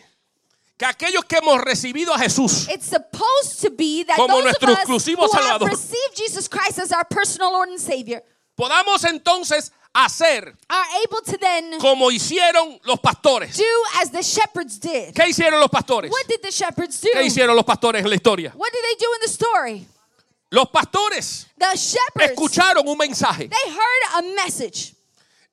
[0.77, 4.71] que aquellos que hemos recibido a Jesús It's supposed to be that Como those nuestro
[4.73, 5.69] us exclusivo who have Salvador.
[5.69, 8.21] received Jesus Christ as our personal Lord and Savior
[8.58, 13.56] podamos entonces hacer are able to then como hicieron los pastores.
[13.56, 13.63] do
[14.02, 15.13] as the shepherds did.
[15.13, 16.12] ¿Qué hicieron los pastores?
[16.12, 17.10] What did the shepherds do?
[17.13, 18.52] ¿Qué hicieron los pastores en la historia?
[18.56, 19.88] What did they do in the story?
[20.50, 23.50] Los pastores The shepherds, escucharon un mensaje.
[23.50, 24.93] they heard a message.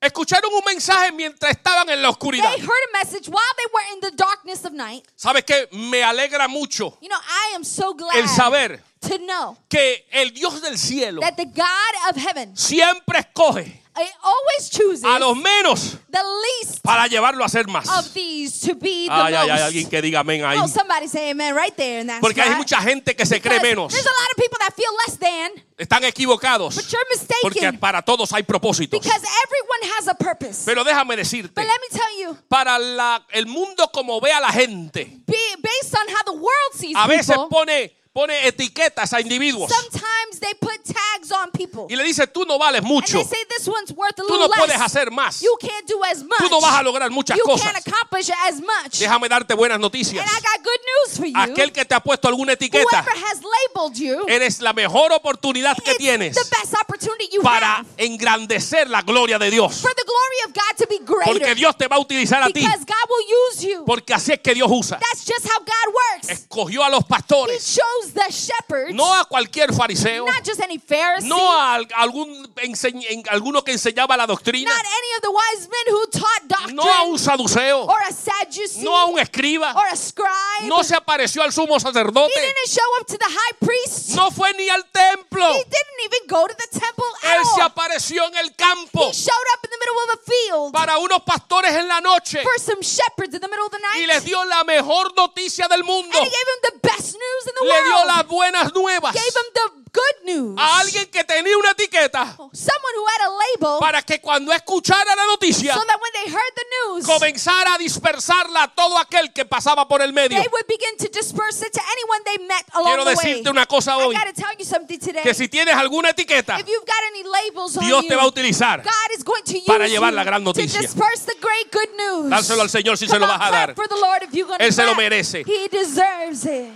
[0.00, 2.52] Escucharon un mensaje mientras estaban en la oscuridad.
[2.54, 5.02] They heard a message while they were in the darkness of night.
[5.16, 5.66] ¿Sabes qué?
[5.72, 10.32] Me alegra mucho You know, I am so glad el saber to know que el
[10.32, 15.36] Dios del cielo that the God of heaven siempre escoge uh, always chooses a los
[15.36, 17.88] menos the least para llevarlo a hacer más.
[17.88, 19.50] of these to be the Ay, ay, most.
[19.50, 20.58] ay, alguien que diga amén ahí.
[20.58, 23.60] Oh, somebody say amen right there in that Porque hay mucha gente que se cree
[23.60, 23.92] menos.
[23.92, 26.74] There's a lot of people that feel less than, Están equivocados.
[26.76, 27.04] but you're
[27.42, 29.00] Porque para todos hay propósitos.
[29.00, 30.62] Because everyone has a purpose.
[30.64, 34.40] Pero déjame decirte, But let me tell you, para la- el mundo como ve a
[34.40, 39.12] la gente, be, based on how the world sees a veces people, pone pone etiquetas
[39.12, 41.86] a individuos Sometimes they put tags on people.
[41.90, 44.38] y le dice, tú no vales And mucho, they say this one's worth a tú
[44.38, 44.80] no puedes less.
[44.80, 46.38] hacer más, You can't do as much.
[46.38, 47.66] tú no vas a lograr muchas you cosas.
[47.72, 49.00] can't accomplish as much.
[49.00, 50.22] Déjame darte buenas noticias.
[50.24, 51.36] And I got good news for you.
[51.36, 55.76] Aquel que te ha puesto alguna etiqueta, Whoever has labeled you, eres la mejor oportunidad
[55.82, 59.80] que tienes the best opportunity you para have engrandecer la gloria de Dios.
[59.80, 61.32] for the glory of God to be greater.
[61.32, 62.52] Porque Dios te va a utilizar a ti.
[62.60, 63.84] because God will use you.
[63.84, 65.00] Porque así es que Dios usa.
[65.00, 66.28] That's just how God works.
[66.30, 70.78] Escogió a los He pastores, chose the shepherds, no a cualquier fariseo, not just any
[70.78, 75.30] Pharisee, no a al- algún en- alguno que enseñaba la doctrina, not any of the
[75.30, 79.18] wise men who taught doctrine, no a un saduceo, or a Sadducee, no a un
[79.18, 80.64] escriba, or a scribe.
[80.68, 84.10] no se apareció al sumo he sacerdote, didn't show up to the high priest.
[84.16, 85.46] no fue ni al templo.
[85.52, 87.68] He didn't even go to the temple at Él se all.
[87.70, 91.22] apareció en el campo He showed up in the middle of a field para unos
[91.24, 94.08] pastores en la noche for some shepherds in the middle of the y night.
[94.08, 96.16] les dio la mejor noticia del mundo.
[96.18, 98.06] And he gave him the best news in the Le dio world.
[98.16, 100.56] las buenas nuevas Gave him the good news.
[100.58, 105.14] a alguien que tenía una etiqueta Someone who had a label para que cuando escuchara
[105.14, 109.32] la noticia so that when they heard the news, comenzara a dispersarla a todo aquel
[109.32, 110.36] que pasaba por el medio.
[110.40, 113.24] they would begin to disperse it to anyone they met along Quiero the way.
[113.34, 115.22] decirte una cosa I hoy, gotta tell you something today.
[115.22, 118.26] que si tienes alguna etiqueta, if you've got any labels on Dios te va a
[118.26, 118.82] utilizar.
[118.82, 120.80] God is going to use para llevar la gran to noticia.
[120.80, 122.30] disperse the great good news.
[122.30, 123.74] Dárselo al Señor si se lo vas a dar.
[123.76, 125.44] For the Lord if you're gonna Él se lo merece.
[125.46, 126.70] He deserves it.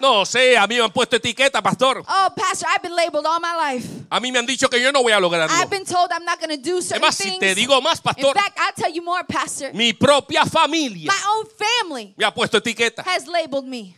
[0.00, 2.02] No sé, a mí me han puesto etiqueta, pastor.
[2.06, 3.86] Oh, Pastor, I've been labeled all my life.
[4.10, 5.54] A mí me han dicho que yo no voy a lograrlo.
[5.56, 8.02] I've been told I'm not going to do certain Además, si te digo más, In
[8.02, 9.72] pastor, fact, I'll tell you more, Pastor.
[9.72, 13.02] mi propia familia My own family me ha puesto etiqueta.
[13.06, 13.96] has labeled me.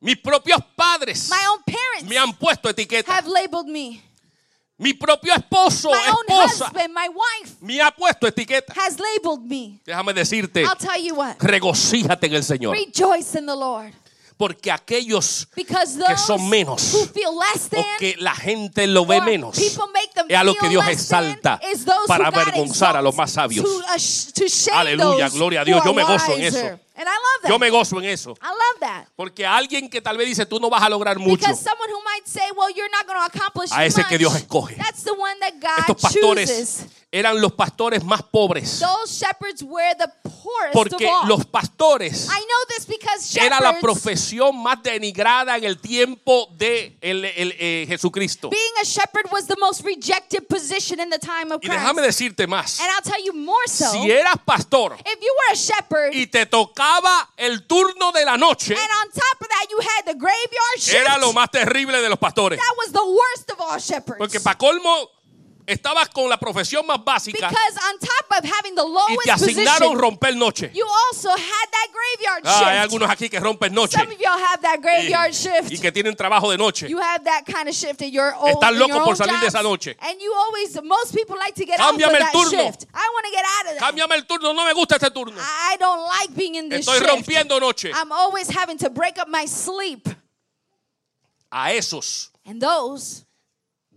[0.00, 3.12] Mis propios padres My own parents me han puesto etiqueta.
[3.12, 4.02] have labeled me.
[4.80, 8.72] Mi propio esposo, My own esposa, husband, my wife me ha puesto etiqueta.
[8.76, 9.80] has labeled me.
[9.84, 11.36] Déjame decirte, I'll tell you what.
[11.40, 12.76] regocíjate en el Señor.
[12.76, 13.92] Rejoice in the Lord.
[14.38, 17.08] Porque aquellos que son menos o
[17.98, 19.76] que la gente lo ve menos, es
[20.34, 21.60] a lo que Dios exalta
[22.06, 23.64] para avergonzar a los más sabios.
[23.64, 25.82] To, uh, Aleluya, gloria a Dios.
[25.84, 26.78] Yo me gozo en eso.
[26.98, 27.48] And I love that.
[27.50, 28.34] Yo me gozo en eso.
[28.42, 29.06] I love that.
[29.14, 31.46] Porque alguien que tal vez dice, tú no vas a lograr mucho.
[33.70, 34.74] A ese que Dios escoge.
[34.76, 36.86] That's the one that God Estos pastores.
[37.10, 38.80] Eran los pastores más pobres.
[38.80, 44.62] Those shepherds were the poorest Porque los pastores I know this because era la profesión
[44.62, 48.50] más denigrada en el tiempo de el- el- eh, Jesucristo.
[48.50, 52.46] being a shepherd was the most rejected position in the time of Y déjame decirte
[52.46, 52.78] más.
[52.80, 53.90] And I'll tell you more so.
[53.90, 58.36] Si eras pastor if you were a shepherd, y te tocaba el turno de la
[58.36, 62.02] noche, and on top of that you had the graveyard shift, era lo más terrible
[62.02, 62.58] de los pastores.
[62.58, 64.18] that was the worst of all shepherds.
[64.18, 65.10] Porque para colmo,
[65.68, 69.30] estabas con la profesión más básica because on top of having the y lowest te
[69.30, 70.70] asignaron position, romper noche.
[70.74, 72.82] you also had that graveyard Ah, hay shift.
[72.82, 75.70] algunos aquí que rompen noche Some of y'all have that graveyard y, shift.
[75.72, 76.88] y que tienen trabajo de noche.
[76.88, 79.16] You have that kind of shift in your own, Están in your locos por own
[79.16, 79.54] salir de jobs.
[79.54, 79.96] esa noche.
[80.00, 82.50] And you always, most people like to get Cámbiame el that turno.
[82.50, 82.86] shift.
[82.94, 83.80] I want to get out of that.
[83.92, 85.36] Cámbiame el turno, no me gusta este turno.
[85.38, 87.10] I don't like being in this Estoy shift.
[87.10, 87.90] rompiendo noche.
[87.94, 90.08] I'm always having to break up my sleep.
[91.50, 93.24] A esos And those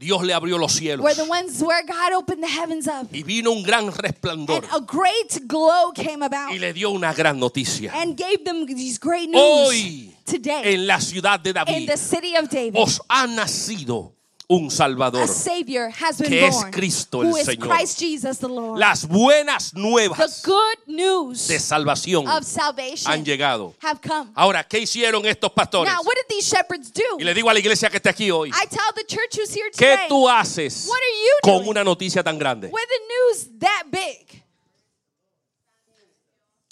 [0.01, 3.07] Dios le abrió los cielos were the ones where God opened the heavens up.
[3.13, 7.13] y vino un gran resplandor And a great glow came about y le dio una
[7.13, 7.93] gran noticia.
[7.93, 11.97] and gave them these great news Hoy today en la ciudad de in David the
[11.97, 12.75] city of David.
[12.75, 14.15] os ha nacido
[14.51, 15.23] un Salvador.
[15.23, 17.69] A Savior has been que es Cristo el Señor.
[17.69, 18.77] Christ Jesus the Lord.
[18.77, 23.73] Las buenas the nuevas good news de salvación of salvation han llegado.
[23.81, 24.29] have come.
[24.35, 25.91] Ahora, ¿qué hicieron estos pastores?
[25.91, 27.17] Now, what did these shepherds do?
[27.17, 29.53] Y le digo a la iglesia que está aquí hoy, I tell the church who's
[29.55, 32.67] here ¿qué tú haces what are you con una noticia tan grande?
[32.67, 34.43] with a news that big?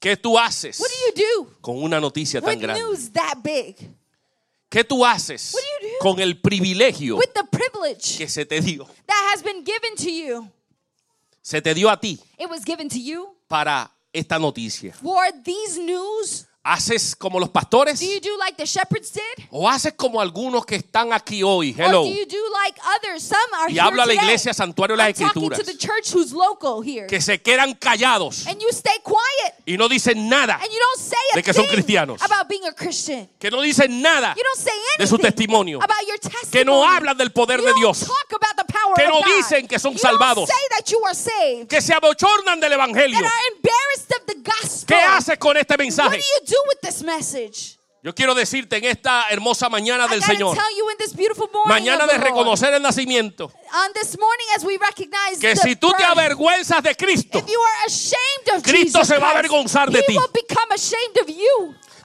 [0.01, 2.81] ¿Qué tú haces What do you do con una noticia tan grande?
[4.69, 8.45] ¿Qué tú haces What do you do con el privilegio With the privilege que se
[8.45, 8.85] te dio?
[9.07, 10.47] that has been given to you.
[11.41, 14.93] Se te dio a ti It was given to you para esta noticia.
[14.93, 16.45] for these news.
[16.61, 18.01] ¿Haces como los pastores?
[18.01, 19.45] Do you do like the shepherds did?
[19.49, 21.71] ¿O haces como algunos que están aquí hoy?
[21.79, 22.03] Or Hello.
[22.03, 23.23] do you do like others?
[23.23, 25.65] Some are Y habla a la iglesia Santuario de las I'm talking to Escrituras.
[25.65, 27.07] the church who's local here.
[27.07, 29.53] Que se quedan callados And you stay quiet.
[29.65, 30.55] y no dicen nada.
[30.61, 32.21] And you don't say a De que son cristianos.
[32.21, 33.29] about being a Christian.
[33.39, 34.35] Que no dicen nada.
[34.35, 35.77] You don't say De su testimonio.
[35.81, 36.51] about your testimony.
[36.51, 37.99] Que no hablan del poder you de don't Dios.
[38.01, 39.27] talk about the power Que of no God.
[39.37, 40.45] dicen que son you salvados.
[40.45, 41.69] Don't say that you are saved.
[41.69, 43.17] Que se abochornan del evangelio.
[43.17, 44.87] That are embarrassed of the gospel.
[44.87, 46.17] ¿Qué haces con este What mensaje?
[46.17, 47.77] do you do with this message?
[48.01, 51.69] Yo quiero decirte en esta hermosa mañana del Señor, tell you in this beautiful morning
[51.69, 55.91] mañana of de reconocer el nacimiento, on this morning as we recognize que si tú
[55.97, 57.43] te avergüenzas de Cristo,
[58.63, 60.15] Cristo se va a avergonzar de ti.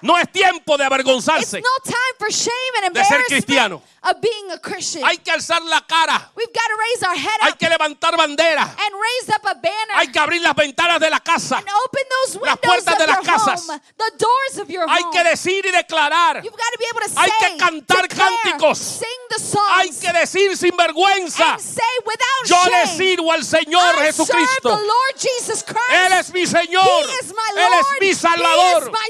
[0.04, 1.60] No es tiempo de It's avergonzarse.
[1.62, 2.52] no time for shame
[2.84, 3.82] and de ser cristiano.
[4.02, 5.02] of being a Christian.
[5.02, 6.30] Hay que alzar la cara.
[6.36, 8.64] We've got to raise our head Hay que levantar bandera.
[8.64, 11.56] and raise up a banner Hay que abrir las ventanas de la casa.
[11.56, 13.66] and open those Las windows puertas of de las casas.
[13.66, 15.10] home, the doors of your Hay home.
[15.10, 16.42] que decir y declarar.
[16.44, 18.76] You've got to be able to Hay que cantar declare, cánticos.
[18.76, 21.52] sing the songs, Hay que decir sin vergüenza.
[21.54, 24.68] and say without Yo le sirvo al Señor I serve the Jesucristo.
[24.68, 25.90] Lord Jesus Christ.
[25.92, 27.06] Él es mi Señor.
[27.08, 27.80] He is my Él Lord.
[27.80, 28.82] es mi He Salvador.
[28.82, 29.08] is my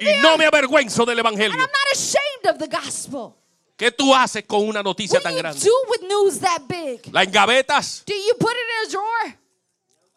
[0.00, 1.52] Y no me avergüenzo del and Evangelio.
[1.52, 3.36] I'm not ashamed of the gospel.
[3.76, 5.60] ¿Qué tú haces con una noticia What do tan you grande?
[5.64, 7.00] do with news that big?
[7.12, 8.02] ¿La engavetas?
[8.06, 9.38] Do you put it in a drawer?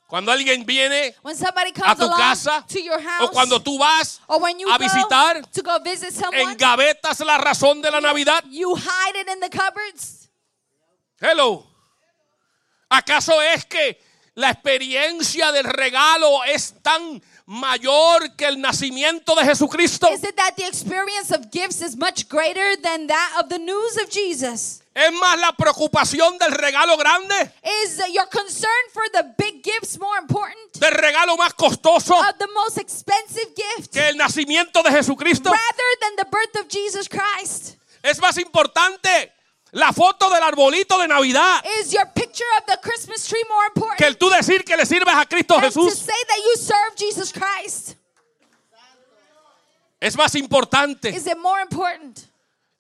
[0.08, 3.60] Cuando alguien viene When somebody a comes tu along casa to your house, o cuando
[3.62, 7.82] tú vas or when you a go visitar, to go visit someone, engavetas la razón
[7.82, 8.44] de la Navidad.
[8.50, 10.30] you hide it in the cupboards.
[11.20, 11.66] Hello.
[12.90, 13.98] ¿Acaso es que
[14.36, 20.08] la experiencia del regalo es tan mayor que el nacimiento de Jesucristo?
[20.12, 23.98] Is it that the experience of gifts is much greater than that of the news
[23.98, 24.82] of Jesus?
[24.94, 27.52] ¿Es más la preocupación del regalo grande?
[27.84, 30.58] Is your concern for the big gifts more important?
[30.76, 33.92] ¿Del regalo más costoso Of the most expensive gift?
[33.92, 35.50] que el nacimiento de Jesucristo?
[35.50, 37.76] Rather than the birth of Jesus Christ?
[38.04, 39.33] ¿Es más importante
[39.74, 43.98] la foto del arbolito de Navidad Is your picture of the Christmas tree more important?
[43.98, 45.94] que el tú decir que le sirves a Cristo than to Jesús?
[45.96, 47.96] say that you serve Jesus Christ?
[50.00, 52.28] Es más importante Is it more important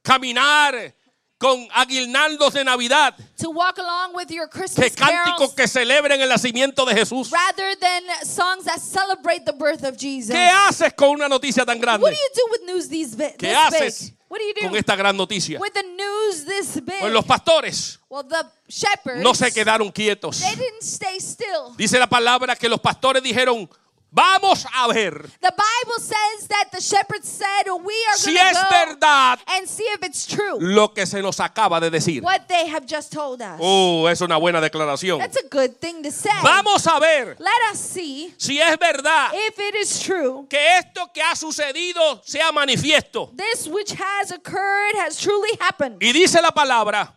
[0.03, 0.93] caminar
[1.37, 6.21] con aguinaldos de Navidad to walk along with your que Christmas cánticos carols que celebren
[6.21, 7.31] el nacimiento de Jesús.
[7.31, 10.35] rather than songs that celebrate the birth of Jesus?
[10.35, 12.05] ¿Qué haces con una noticia tan What grande?
[12.05, 14.17] do you do with news these ¿Qué this haces big?
[14.33, 15.59] What do you do con esta gran noticia?
[15.59, 16.99] with the news this big?
[17.01, 20.39] Pues los pastores well, the shepherds no se quedaron quietos.
[20.39, 21.75] they didn't stay still.
[21.77, 23.69] Dice la palabra que los pastores dijeron,
[24.13, 28.57] vamos a ver The Bible says that the shepherds said, "We are si going es
[28.57, 32.21] to go verdad and see if it's true lo que se nos acaba de decir.
[32.21, 35.19] what they have just told us." Oh, es una buena declaración.
[35.19, 36.29] That's a good thing to say.
[36.43, 40.45] Vamos a ver Let us see si es verdad if it is true.
[40.49, 43.31] que esto que ha sucedido sea manifiesto.
[43.35, 45.97] This which has occurred has truly happened.
[46.01, 47.13] Y dice la palabra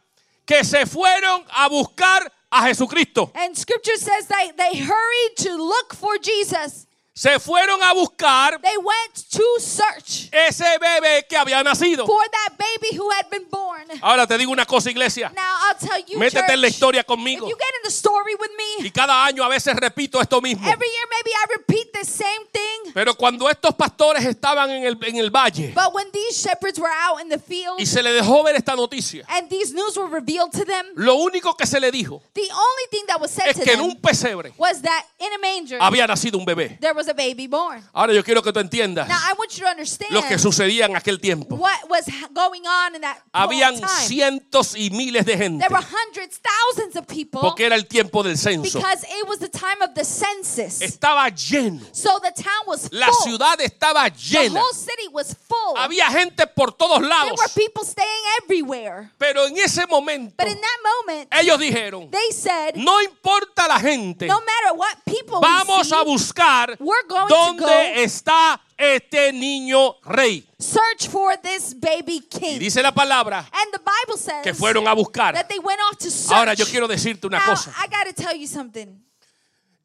[0.47, 3.31] que se fueron a buscar a Jesucristo.
[3.35, 6.86] And scripture says that they hurried to look for Jesus.
[7.19, 12.05] Se fueron a buscar They went to search ese bebé que había nacido.
[12.05, 13.87] for that baby who had been born.
[14.03, 15.33] Ahora te digo una cosa, iglesia.
[15.35, 17.49] Now I'll tell you, Métete en la church, historia if conmigo.
[17.49, 20.67] you get in the story with me, Y cada año a veces repito esto mismo.
[20.69, 22.93] every year maybe I repeat the same thing.
[22.93, 26.93] Pero cuando estos pastores estaban en el, en el valle But when these shepherds were
[26.93, 30.09] out in the field y se le dejó ver esta noticia, and these news were
[30.09, 33.47] revealed to them, lo único que se le dijo the only thing that was said
[33.49, 36.45] es to que en them un pesebre was that in a manger había nacido un
[36.45, 36.79] bebé.
[36.81, 37.83] there was a baby born.
[37.93, 40.87] Ahora yo quiero que tú entiendas Now I want you to understand lo que sucedía
[40.87, 41.57] en aquel tiempo.
[41.57, 43.89] what was going on in that Habían time.
[44.07, 48.23] cientos y miles de gente There were hundreds, thousands of people porque era el tiempo
[48.23, 48.79] del censo.
[48.79, 50.81] because it was the time of the census.
[50.81, 51.81] Estaba lleno.
[51.93, 53.25] So the town was La full.
[53.25, 54.61] ciudad estaba The llena.
[54.61, 55.77] whole city was full.
[55.77, 57.39] Había gente por todos There lados.
[57.39, 59.11] were people staying everywhere.
[59.19, 63.79] Pero en ese momento But in that moment, ellos dijeron, they said, no importa la
[63.81, 67.69] gente, no matter what people vamos see, a buscar we're going to dónde go
[68.01, 70.45] está este niño rey.
[70.59, 72.59] search for this baby Y king.
[72.59, 75.35] dice la palabra And the Bible says que fueron a buscar.
[75.35, 76.37] that they went off to search.
[76.37, 77.73] Ahora yo quiero decirte una now, cosa.
[77.79, 79.03] I got to tell you something.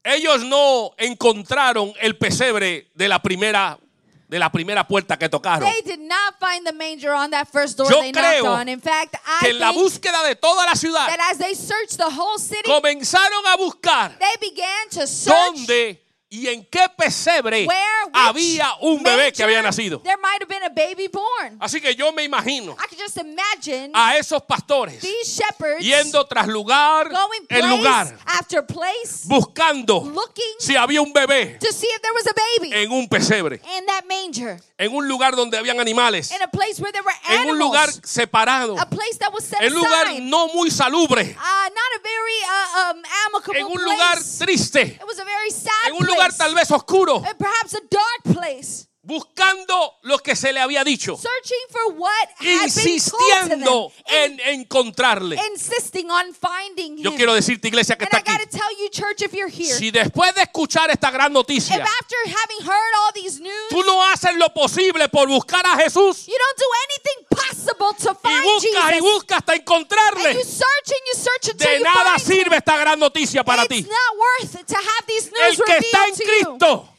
[0.03, 3.77] Ellos no encontraron el pesebre de la primera
[4.27, 5.69] de la primera puerta que tocaron.
[5.69, 8.69] They did not find the manger on that first door Yo they knocked creo on.
[8.69, 11.97] In fact, I Que en la búsqueda de toda la ciudad that as they searched
[11.97, 15.99] the whole city, comenzaron a buscar they began to search dónde
[16.33, 19.99] y en qué pesebre where había un bebé que había nacido.
[19.99, 21.57] There might have been a baby born.
[21.59, 26.47] Así que yo me imagino I just imagine a esos pastores these shepherds yendo tras
[26.47, 32.01] lugar going en lugar, after place, buscando looking si había un bebé to see if
[32.01, 35.81] there was a baby en un pesebre, in that manger, en un lugar donde habían
[35.81, 39.33] animales, in a place where there were en un lugar animals, separado, a place that
[39.33, 43.03] was set en un lugar aside, no muy salubre, uh, not a very uh, um,
[43.27, 43.85] amicable en un place.
[43.85, 46.37] lugar triste, It was a very sad en un lugar place.
[46.37, 51.17] tal vez oscuro, And perhaps a dark place, buscando lo que se le había dicho,
[51.17, 55.37] searching for what had been told to insistiendo en encontrarle.
[55.51, 57.03] insisting on finding him.
[57.03, 59.49] Yo quiero decirte, iglesia, que está I aquí, got to tell you, church, if you're
[59.51, 63.69] here, si después de escuchar esta gran if noticia, after having heard all these news,
[63.69, 66.65] tú no haces lo posible por buscar a Jesús you don't do
[67.65, 72.19] y buscas y buscas hasta encontrarle, you search and you search until de nada him,
[72.19, 73.81] sirve esta gran noticia para it's ti.
[73.83, 76.15] not worth it to have these El news que está en.
[76.15, 76.89] Cristo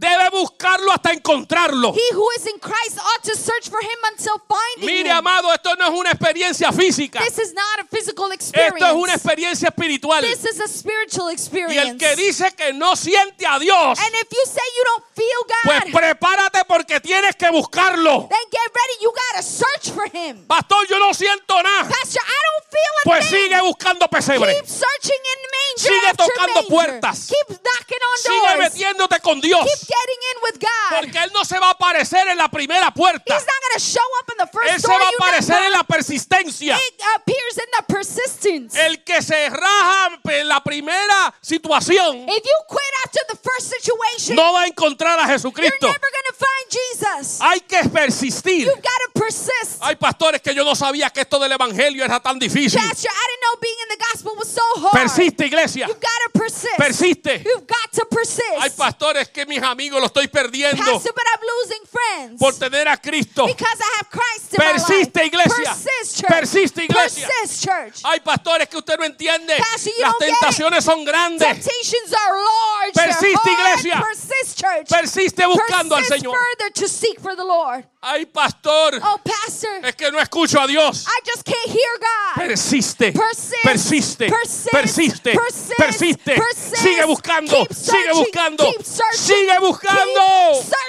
[0.00, 1.92] debe buscarlo hasta encontrarlo.
[1.92, 5.16] He who is in Christ ought to search for him until finding Mire, him.
[5.18, 7.20] amado, esto no es una experiencia física.
[7.20, 8.62] This is not a physical Esto es
[8.94, 9.14] una experience.
[9.14, 10.22] experiencia espiritual.
[10.22, 11.98] This is a spiritual Y el experience.
[11.98, 15.84] que dice que no siente a Dios, And if you say you don't feel pues
[15.84, 18.26] God, prepárate porque tienes que buscarlo.
[18.30, 19.02] then get ready.
[19.02, 20.46] You gotta search for him.
[20.46, 21.88] Pastor, yo no siento nada.
[21.88, 23.36] Pastor, I don't feel a Pues thing.
[23.44, 24.54] sigue buscando pesebre.
[24.54, 26.68] Keep searching in manger Sigue tocando manger.
[26.70, 27.26] puertas.
[27.28, 28.58] Keep knocking on Sigue doors.
[28.58, 29.60] metiéndote con Dios.
[29.66, 31.00] Keep getting in with God.
[31.00, 33.34] Porque Él no se va a aparecer en la primera puerta.
[33.34, 35.72] He's not going to show up in the first Él se va a aparecer en
[35.72, 36.76] la persistencia.
[36.76, 38.78] It appears in the persistence.
[38.78, 44.36] El que se raja en la primera situación If you quit after the first situation,
[44.36, 45.86] no va a encontrar a you're Jesucristo.
[45.86, 47.40] never going to find Jesus.
[47.40, 48.66] Hay que persistir.
[48.66, 49.82] You've got to persist.
[49.82, 52.80] Hay pastores que yo no sabía que esto del evangelio era tan difícil.
[52.80, 54.92] Pastor, I didn't know being in the gospel was so hard.
[54.92, 55.86] Persiste, iglesia.
[55.86, 56.76] You've got to persist.
[56.76, 57.42] Persiste.
[57.44, 58.60] You've got to persist.
[58.60, 62.38] Hay pastores que mis amigos lo estoy perdiendo Pastor, but I'm losing friends.
[62.38, 63.46] por tener a Cristo.
[63.46, 65.26] Because I have Christ in my Persiste, life.
[65.26, 65.70] iglesia.
[65.72, 66.28] Persist, church.
[66.30, 67.28] Persiste, iglesia.
[67.28, 68.00] Persist, church.
[68.04, 69.56] Hay pastores que usted no entiende.
[69.56, 71.46] Pastor, Las tentaciones son grandes.
[71.46, 72.92] Temptations are large.
[72.94, 74.00] they're Persiste, iglesia.
[74.02, 74.88] Persist, church.
[74.88, 76.34] Persiste buscando al Persist Señor.
[76.36, 77.86] further to seek for the Lord.
[78.02, 81.04] Ay, pastor, Oh, pastor, es que no escucho a Dios.
[81.06, 82.46] I just can't hear God.
[82.46, 86.34] Persiste, Persist, persiste, persist, persiste, persist, persiste.
[86.34, 86.76] persist.
[86.76, 88.82] Sigue buscando, Keep sigue buscando, keep
[89.12, 90.20] sigue buscando.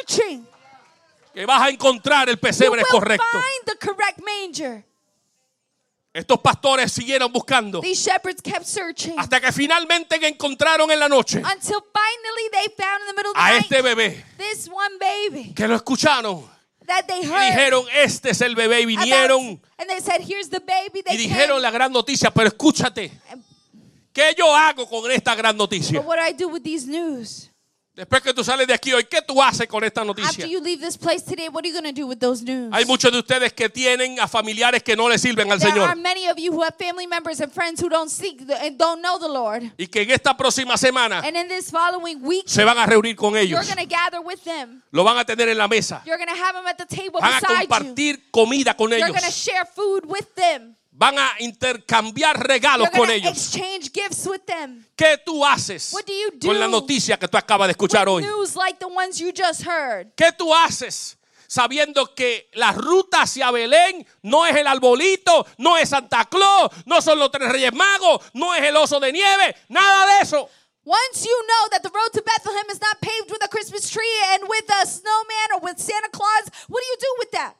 [0.07, 0.45] Keep.
[1.33, 3.25] Que vas a encontrar el You pesebre will correcto.
[3.31, 4.85] find the correct manger.
[6.13, 7.81] Estos pastores siguieron buscando.
[7.81, 9.17] These shepherds kept searching.
[9.19, 13.35] Hasta que finalmente encontraron en la noche until finally they found in the middle of
[13.35, 14.23] the a night este bebé.
[14.37, 15.53] this one baby.
[15.53, 16.49] Que lo escucharon
[16.91, 20.59] that they y dijeron, este es el bebé y vinieron and they said, "Here's the
[20.59, 21.61] baby." y They dijeron came.
[21.61, 23.11] la gran noticia, pero escúchate,
[24.13, 25.99] ¿qué yo hago con esta gran noticia?
[25.99, 27.50] But what do I do with these news?
[27.93, 30.29] Después que tú sales de aquí hoy, ¿qué tú haces con esta noticia?
[30.29, 32.69] After you leave this place today, what are you going to do with those news?
[32.73, 35.79] Hay muchos de ustedes que tienen a familiares que no le sirven al there are
[35.93, 38.77] Señor many of you who have family members and friends who don't seek the, and
[38.77, 39.63] don't know the Lord.
[39.77, 43.17] y que en esta próxima semana And in this following week, se van a reunir
[43.17, 43.67] con you're ellos.
[43.67, 44.81] going to gather with them.
[44.91, 46.01] Lo van a tener en la mesa.
[46.05, 47.67] You're going to have them at the table Van a beside you.
[47.67, 49.09] compartir comida con You're ellos.
[49.11, 50.77] going to share food with them.
[50.93, 53.51] Van a intercambiar regalos con ellos.
[53.93, 54.85] gifts with them.
[54.95, 58.07] ¿Qué tú haces What do you do con la noticia que tú acabas de escuchar
[58.09, 58.23] hoy?
[58.55, 60.13] like the ones you just heard.
[60.15, 61.17] ¿Qué tú haces
[61.47, 67.01] sabiendo que la ruta hacia Belén no es el arbolito, no es Santa Claus, no
[67.01, 70.49] son los tres reyes magos, no es el oso de nieve, nada de eso?
[70.83, 74.17] Once you know that the road to Bethlehem is not paved with a Christmas tree
[74.33, 77.53] and with a snowman or with Santa Claus, what do you do with that?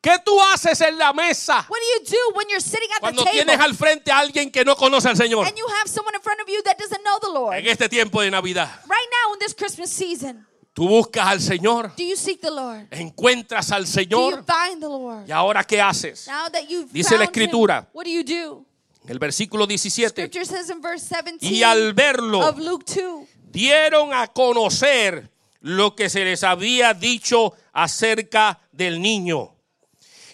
[0.00, 3.22] ¿Qué tú haces en la mesa What do you do when you're sitting at cuando
[3.24, 5.46] the table tienes al frente a alguien que no conoce al Señor?
[5.46, 7.56] and you have someone in front of you that doesn't know the Lord?
[7.58, 11.92] En este tiempo de Navidad, Right now in this Christmas season, tú buscas al Señor,
[11.96, 12.86] do you seek the Lord?
[12.92, 15.26] encuentras al Do you Señor find the Lord?
[15.28, 16.28] y ahora ¿qué haces?
[16.28, 17.88] Now that you've Dice la found him, Escritura.
[17.92, 18.64] what do you do?
[19.08, 20.10] El versículo 17.
[20.28, 25.28] Scripture says in verse 17 Y al verlo, of Luke 2, dieron a conocer
[25.60, 29.56] lo que se les había dicho acerca del niño.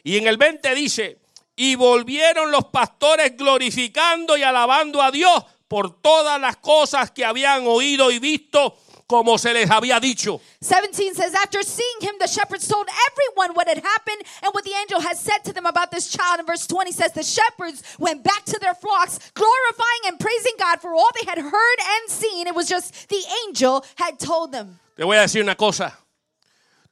[0.04, 1.18] Y en el 20 dice,
[1.56, 7.66] y volvieron los pastores glorificando y alabando a Dios por todas las cosas que habían
[7.66, 8.76] oído y visto
[9.06, 10.40] como se les había dicho.
[10.60, 14.72] 17 says, After seeing him, the shepherds told everyone what had happened and what the
[14.82, 16.38] angel had said to them about this child.
[16.38, 20.80] And verse 20 says, The shepherds went back to their flocks, glorifying and praising God
[20.80, 22.46] for all they had heard and seen.
[22.46, 24.80] It was just the angel had told them.
[24.96, 25.98] Te voy a decir una cosa.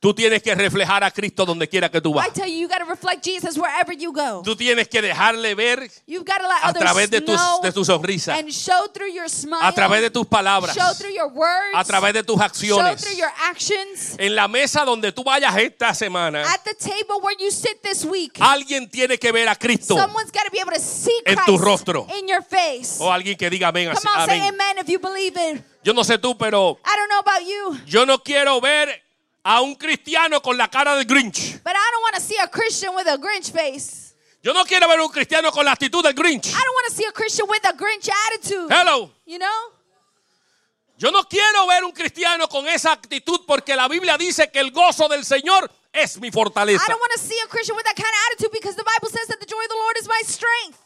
[0.03, 2.33] Tú tienes que reflejar a Cristo donde quiera que tú I vas.
[2.33, 4.43] tell you, you got to reflect Jesus wherever you go.
[4.43, 7.85] Tú tienes que dejarle ver You've got to let a través de tus, de tu
[7.85, 11.77] sonrisa, and show through your smile, a través de tus palabras, show through your words,
[11.77, 13.01] a través de tus show acciones.
[13.01, 14.17] through your actions.
[14.19, 18.05] En la mesa donde tú vayas esta semana, At the table where you sit this
[18.05, 19.97] week, alguien tiene que ver a Cristo.
[19.97, 22.09] someone's got to be able to see En Christ tu rostro.
[22.19, 22.97] in your face.
[22.99, 23.93] O alguien que diga amén.
[23.95, 24.55] Come on, say amén.
[24.55, 25.63] amen if you believe it.
[25.85, 29.02] Yo no sé tú, pero I don't know about you, yo no quiero ver
[29.45, 31.61] a un cristiano con la cara de Grinch.
[31.65, 34.15] but I don't want to see a Christian with a Grinch face.
[34.43, 36.47] Yo no quiero ver un cristiano con la actitud del Grinch.
[36.47, 38.69] I don't want to see a Christian with a Grinch attitude.
[38.71, 39.11] Hello.
[39.27, 39.73] You know?
[40.99, 44.71] Yo no quiero ver un cristiano con esa actitud porque la Biblia dice que el
[44.71, 46.87] gozo del Señor es mi I fortaleza.
[46.89, 49.27] don't want to see a Christian with that kind of attitude because the Bible says
[49.29, 50.79] that the joy of the Lord is my strength.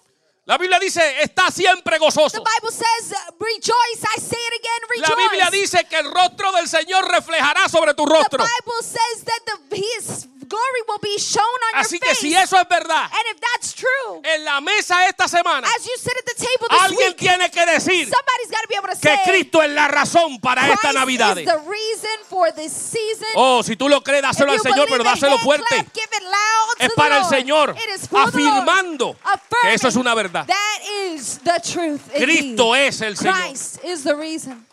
[0.46, 2.38] La Biblia dice, está siempre gozoso.
[2.40, 4.04] The Bible says, rejoice.
[4.16, 5.28] I say it again, La rejoice.
[5.28, 8.38] Biblia dice que el rostro del Señor reflejará sobre tu the rostro.
[8.38, 11.42] Bible says that the, His glory will be shown
[11.74, 12.20] on Así your que face.
[12.20, 15.92] si eso es verdad, and if that's true, en la mesa esta semana, as you
[15.98, 18.74] sit at the table this alguien week, tiene que decir, somebody's Somebody's got to be
[18.76, 21.38] able to que say Cristo es la razón para Christ esta Navidad.
[21.38, 23.28] is the reason for this season.
[23.36, 25.64] Oh, si tú lo crees, dáselo al Señor, pero dáselo fuerte.
[25.68, 27.24] clap, give it loud Es to the para el.
[27.24, 28.58] Señor, It is for the Lord.
[28.58, 29.16] afirmando
[29.62, 30.46] que eso es una verdad.
[30.46, 32.00] That is the truth.
[32.14, 33.34] Cristo es el Señor.
[33.34, 34.66] Christ is the reason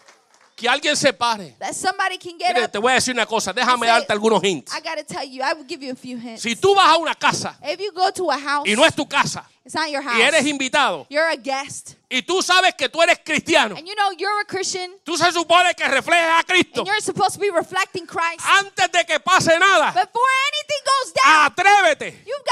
[0.55, 1.55] Que alguien se pare.
[1.59, 2.71] that somebody can get Mire, up.
[2.71, 4.71] te voy a decir una cosa, déjame Say- darte algunos hints.
[4.73, 6.43] I got to tell you, I will give you a few hints.
[6.43, 8.93] Si tú vas a una casa If you go to a house, y no es
[8.95, 10.15] tu casa it's not your house.
[10.17, 11.95] y eres invitado You're a guest.
[12.09, 15.31] y tú sabes que tú eres cristiano, And you know you're a Christian tú se
[15.31, 16.81] supone que reflejes a Cristo.
[16.81, 18.41] and you're supposed to be reflecting Christ.
[18.59, 22.43] Antes de que pase nada, Before anything goes down, atrévete you've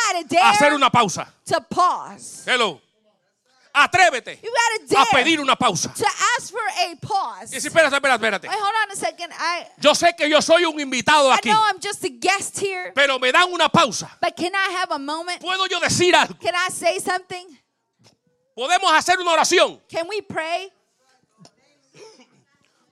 [0.41, 1.32] a hacer una pausa.
[1.45, 2.43] to pause.
[2.45, 2.82] Hello.
[3.74, 4.39] Atrévete
[4.97, 5.93] a pedir una pausa.
[5.93, 6.05] to
[6.38, 7.55] ask for a pause.
[7.55, 8.47] Y si, espérate, espérate, espérate.
[8.47, 9.32] Wait, hold on a second.
[9.34, 12.59] I Yo sé que yo soy un invitado I aquí, know I'm just a guest
[12.59, 14.09] here, pero me dan una pausa.
[14.22, 15.41] but can I have a moment?
[15.41, 16.36] ¿Puedo yo decir algo?
[16.39, 17.57] Can I say something?
[18.55, 19.80] Podemos hacer una oración.
[19.89, 20.72] Can we pray?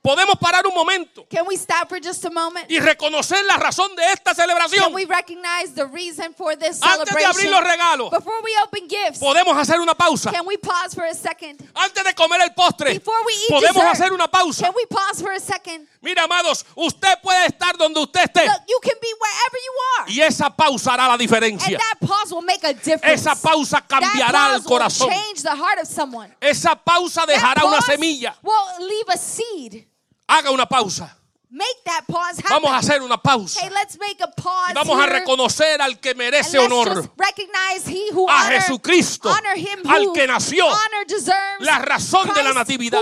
[0.01, 2.71] Podemos parar un momento Can we stop for just a moment?
[2.71, 4.93] y reconocer la razón de esta Can celebración.
[4.93, 9.19] we recognize the reason for this Antes de abrir los regalos, Before we open gifts,
[9.19, 10.31] podemos hacer una pausa.
[10.31, 11.59] can we pause for a second?
[11.75, 14.63] Antes de comer el postre, Before we eat podemos dessert, hacer una pausa.
[14.67, 15.85] Can we pause for a second?
[16.01, 20.11] Mira, amados, usted puede estar donde usted esté Look, you can be wherever you are.
[20.13, 21.77] y esa pausa hará la And diferencia.
[21.77, 23.21] that pause will make a difference.
[23.21, 25.09] Esa pausa that cambiará el pause will corazón.
[25.09, 26.33] change the heart of someone.
[26.39, 28.33] Esa pausa That dejará una pause semilla.
[28.41, 29.85] will leave a seed.
[30.29, 31.19] Haga una pausa.
[31.51, 32.43] Make that pause.
[32.47, 33.61] Vamos a hacer una pausa.
[33.63, 37.09] Hey, let's make a pause Y vamos a reconocer al que merece honor.
[37.87, 40.67] he who A honor, Jesucristo, honor him al que nació,
[41.61, 43.01] la razón de la natividad.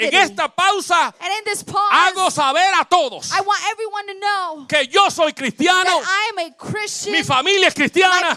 [0.00, 1.14] En esta pausa
[1.64, 6.02] pause, hago saber a todos I want everyone to know que yo soy cristiano, that
[6.02, 7.12] I am a Christian.
[7.12, 8.36] mi familia es My cristiana,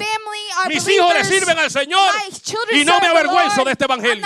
[0.68, 4.24] mis hijos le sirven al Señor My children y no me avergüenzo de este evangelio.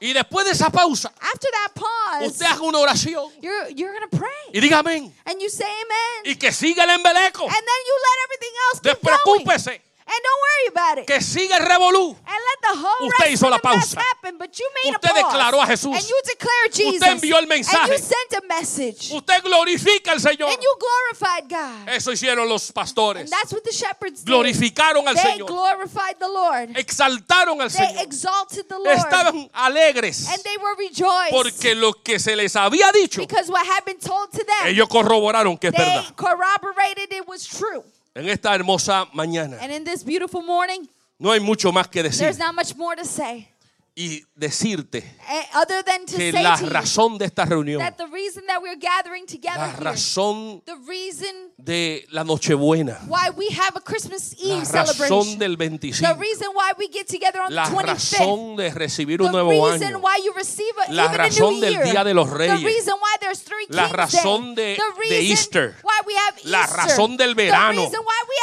[0.00, 4.08] Y después de esa pausa, After that pause, usted haga una oración you're, you're going
[4.08, 4.30] to pray.
[4.52, 5.12] y diga amén.
[5.24, 6.32] And you say amen.
[6.32, 7.44] Y que siga el embeleco.
[7.44, 9.80] And then you let everything else keep going.
[10.08, 11.06] And don't worry about it.
[11.06, 12.16] Que siga el revolú.
[12.26, 12.36] And
[13.00, 14.00] Usted hizo la pausa.
[14.00, 14.38] happen.
[14.38, 15.94] But you made Usted declaró a Jesús.
[15.94, 17.08] And you declared Jesus.
[17.08, 17.92] envió el mensaje.
[17.92, 19.12] And you sent a message.
[19.12, 20.48] Usted glorifica al Señor.
[20.52, 21.88] And you glorified God.
[21.88, 23.30] Eso hicieron los And pastores.
[23.30, 24.32] that's what the shepherds did.
[24.32, 25.46] Glorificaron al They Señor.
[25.46, 26.70] glorified the Lord.
[26.76, 28.02] Exaltaron al They Señor.
[28.02, 28.98] exalted the Lord.
[28.98, 31.30] Estaban alegres And they were rejoiced.
[31.32, 34.88] porque lo que se les había dicho, Because what had been told to them, ellos
[34.88, 36.14] corroboraron que es they verdad.
[36.16, 37.84] corroborated it was true.
[38.16, 40.88] En esta hermosa mañana And in this beautiful morning,
[41.18, 43.46] no hay mucho más que there's decir not much more to say.
[43.98, 48.06] Y decirte eh, other than to que say la razón de esta reunión, that the
[48.12, 50.62] reason that we're gathering together la razón
[51.56, 56.20] de la Nochebuena, why we have a Christmas la Eve razón celebration, del the 25,
[56.20, 59.50] reason why we get together on la the 25th, razón de recibir un the nuevo
[59.70, 62.86] reason año, why you receive a, La razón del year, Día de los Reyes,
[63.70, 67.90] la razón de- the de Easter, why we have la Easter, razón del verano,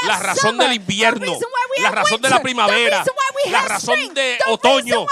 [0.07, 1.37] la razón summer, del invierno,
[1.77, 3.05] la razón de la primavera,
[3.51, 5.05] la razón de otoño,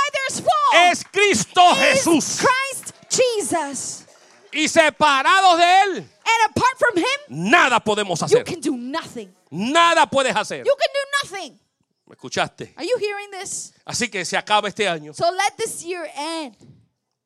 [0.90, 2.40] es Cristo is Jesús.
[2.40, 4.06] Christ Jesus.
[4.54, 8.44] Y separados de Él, And apart from him, nada podemos you hacer.
[8.44, 9.34] can do nothing.
[9.50, 10.64] Nada puedes hacer.
[10.66, 11.60] You can do nothing.
[12.06, 12.74] ¿Me escuchaste?
[12.76, 13.74] Are you hearing this?
[13.86, 15.14] Así que se acaba este año.
[15.14, 16.56] So let this year end.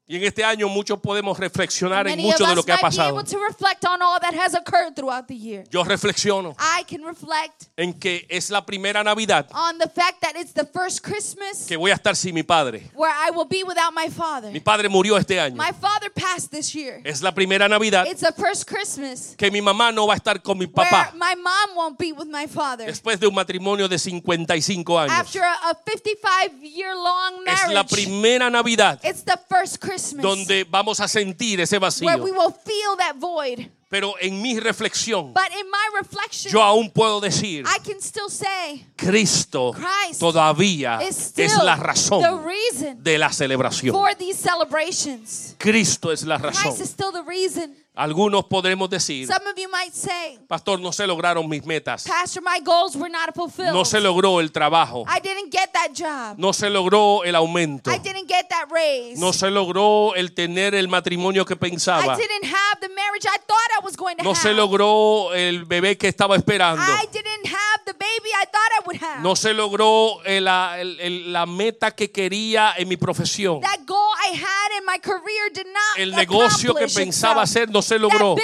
[0.07, 3.17] Y en este año muchos podemos reflexionar en mucho de lo que ha pasado.
[3.17, 5.63] able to reflect on all that has occurred throughout the year.
[5.71, 10.35] Yo reflexiono I can reflect en que es la primera Navidad on the fact that
[10.35, 12.91] it's the first Christmas que voy a estar sin mi padre.
[12.93, 14.51] where I will be without my father.
[14.51, 15.55] Mi padre murió este año.
[15.55, 17.01] My father passed this year.
[17.03, 20.39] Es la primera Navidad It's the first Christmas que mi mamá no va a estar
[20.43, 22.85] con mi papá my mom won't be with my father.
[22.85, 25.17] después de un matrimonio de 55 años.
[25.17, 30.63] After a, a 55 year long Es la primera Navidad it's the first Christmas donde
[30.69, 31.89] vamos a sentir ese where
[32.21, 32.37] we vacío.
[32.37, 33.69] will feel that void.
[33.87, 38.29] Pero en mi reflexión, But in my reflection, yo aún puedo decir, I can still
[38.29, 41.33] say Cristo Christ todavía es
[41.63, 43.93] la the razón reason de la celebración.
[43.93, 45.55] for these celebrations.
[45.59, 46.63] Cristo es la razón.
[46.63, 47.75] Christ is still the reason.
[47.95, 52.03] Algunos podremos decir, Some of you might say, pastor, no se lograron mis metas.
[52.03, 53.73] Pastor, my goals were not fulfilled.
[53.73, 55.05] No se logró el trabajo.
[55.07, 56.37] I didn't get that job.
[56.37, 57.89] No se logró el aumento.
[57.91, 59.17] I didn't get that raise.
[59.19, 62.17] No se logró el tener el matrimonio que I pensaba.
[62.17, 64.41] didn't have the marriage I thought I was going to No have.
[64.41, 66.81] se logró el bebé que estaba esperando.
[66.83, 69.23] I didn't have the baby I thought I would have.
[69.23, 73.61] No se logró la, la meta que quería en mi profesión.
[73.61, 77.81] That goal I had in my career did not El negocio que pensaba hacer no
[77.85, 78.35] se logró.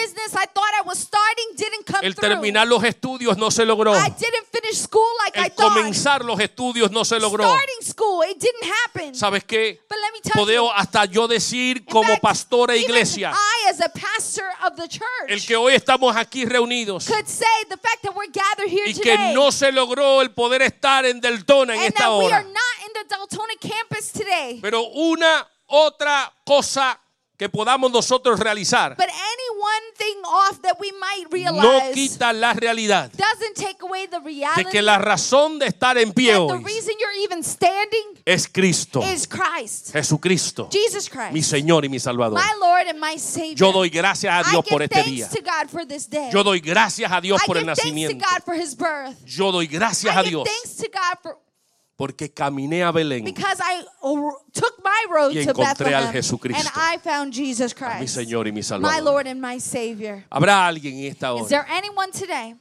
[2.02, 3.94] El terminar los estudios no se logró.
[5.34, 7.46] El comenzar los estudios no se logró.
[9.14, 9.82] ¿Sabes qué?
[10.36, 10.70] You.
[10.76, 13.34] hasta yo decir como fact, pastor e iglesia,
[15.28, 17.10] el que hoy estamos aquí reunidos
[18.86, 22.46] y que no se logró el poder estar en Deltona en esta hora.
[24.62, 27.00] Pero una otra cosa
[27.42, 32.32] que podamos nosotros realizar But any one thing off that we might no realize quita
[32.34, 36.34] la realidad doesn't take away the de reality que la razón de estar en pie
[36.34, 41.42] that the hoy reason you're even standing es Cristo, is Christ, Jesucristo, Jesus Christ, mi
[41.42, 42.38] Señor y mi Salvador.
[42.38, 43.56] my Lord and my Savior.
[43.56, 45.28] Yo doy gracias a Dios por este día.
[45.28, 46.30] to God for this day.
[46.32, 48.24] Yo doy gracias a Dios I por el to nacimiento.
[48.24, 49.18] God for His birth.
[49.26, 51.38] Yo doy gracias I a Dios thanks to God for
[52.02, 53.84] porque caminé a Belén, because I
[54.54, 58.16] took my road Y to encontré al Bethlehem Jesucristo, and I found Jesus mi Christ,
[58.16, 59.04] Señor y mi my Salvador.
[59.04, 60.24] Lord and my Savior.
[60.32, 62.56] Habrá alguien en esta Is hora there anyone today?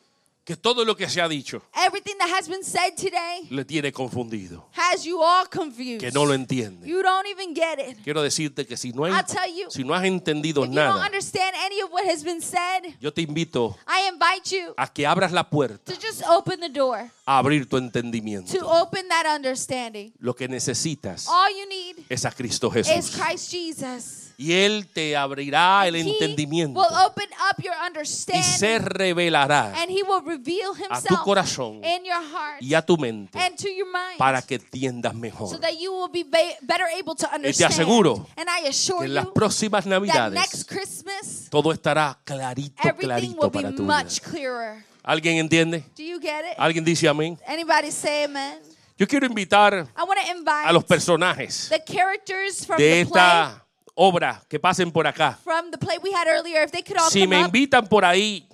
[0.51, 3.92] Que todo lo que se ha dicho Everything that has been said today le tiene
[3.92, 6.01] confundido, has you all confused.
[6.01, 6.88] que no lo entiende.
[6.88, 7.98] You don't even get it.
[8.03, 9.12] Quiero decirte que si no, hay-
[9.57, 12.40] you, si no has entendido If you don't nada, understand any of what has been
[12.42, 16.59] said, yo te invito I invite you a que abras la puerta to just open
[16.59, 18.51] the door, a abrir tu entendimiento.
[18.53, 20.12] to open that understanding.
[20.18, 23.16] Lo que necesitas All you need es a Cristo is Jesús.
[23.16, 24.19] Christ Jesus.
[24.41, 29.91] Y Él te abrirá el entendimiento will open up your y se understanding revelará and
[29.91, 33.55] he will reveal a tu himself corazón in your heart y a tu mente and
[33.59, 37.14] to your mind para que entiendas so mejor that you will be ba- better able
[37.14, 42.80] to te aseguro and I assure que en las próximas navidades Christmas todo estará clarito,
[42.97, 44.03] clarito be para tu vida.
[44.03, 44.86] much clearer.
[45.03, 45.84] ¿Alguien entiende?
[45.95, 46.55] Do you get it?
[46.57, 47.38] ¿Alguien dice amén?
[47.47, 48.59] Anybody say amen?
[48.97, 53.07] Yo quiero invitar I want to invite a los personajes the characters from de the
[53.07, 53.66] play esta
[54.03, 55.38] obra que pasen por acá.
[55.44, 58.46] from the play we had earlier if they could all Si me invitan por ahí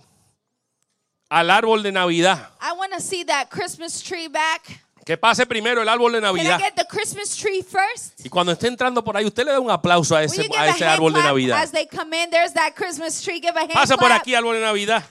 [1.30, 4.62] al árbol de Navidad, I want to see that Christmas tree back.
[5.04, 6.58] que pase primero el árbol de Can I Navidad.
[6.58, 8.24] get the Christmas tree first?
[8.24, 10.68] Y cuando esté entrando por ahí, usted le da un aplauso a ese, a a
[10.70, 11.62] ese hand árbol de Navidad.
[11.62, 12.28] as they come in?
[12.30, 13.40] There's that Christmas tree.
[13.40, 15.04] Give a hand Pasa por aquí, árbol de Navidad.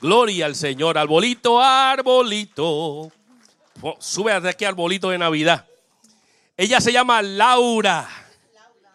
[0.00, 0.96] Gloria al Señor.
[0.98, 3.10] Arbolito, arbolito.
[3.82, 5.66] Oh, Sube hasta aquí, arbolito de Navidad.
[6.56, 8.08] Ella se llama Laura.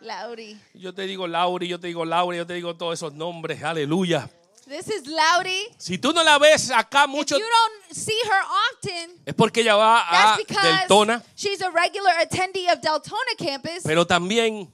[0.02, 0.58] Laudi.
[0.76, 3.62] Yo te digo Laura, yo te digo Laura, yo te digo todos esos nombres.
[3.62, 4.30] Aleluya.
[4.66, 5.66] This is Laudi.
[5.78, 9.62] Si tú no la ves acá If mucho, you don't see her often, es porque
[9.62, 11.24] ella va a that's because Deltona.
[11.36, 13.84] she's a regular attendee of Deltona campus.
[13.84, 14.72] Pero también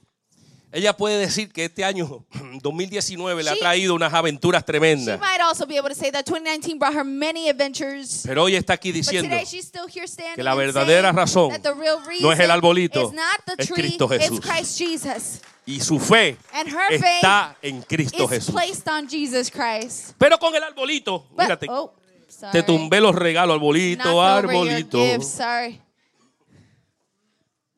[0.72, 2.24] ella puede decir que este año
[2.62, 5.18] 2019 le ha She- traído unas aventuras She tremendas.
[5.20, 8.22] might also be able to say that 2019 brought her many adventures.
[8.26, 11.12] Pero hoy está aquí But diciendo today she's still here standing que la and verdadera
[11.12, 14.08] razón that the real no es el reason arbolito, is not the es tree, Cristo
[14.12, 14.40] it's Jesús.
[14.40, 15.40] Christ Jesus.
[15.64, 18.54] y su fe And her faith está en Cristo is Jesús.
[18.54, 20.12] placed on Jesus Christ.
[20.18, 21.92] Pero con el arbolito, But- mírate, oh,
[22.28, 22.52] sorry.
[22.52, 24.98] te tumbé los regalos, arbolito, Knocked over your arbolito.
[24.98, 25.80] gifts, sorry.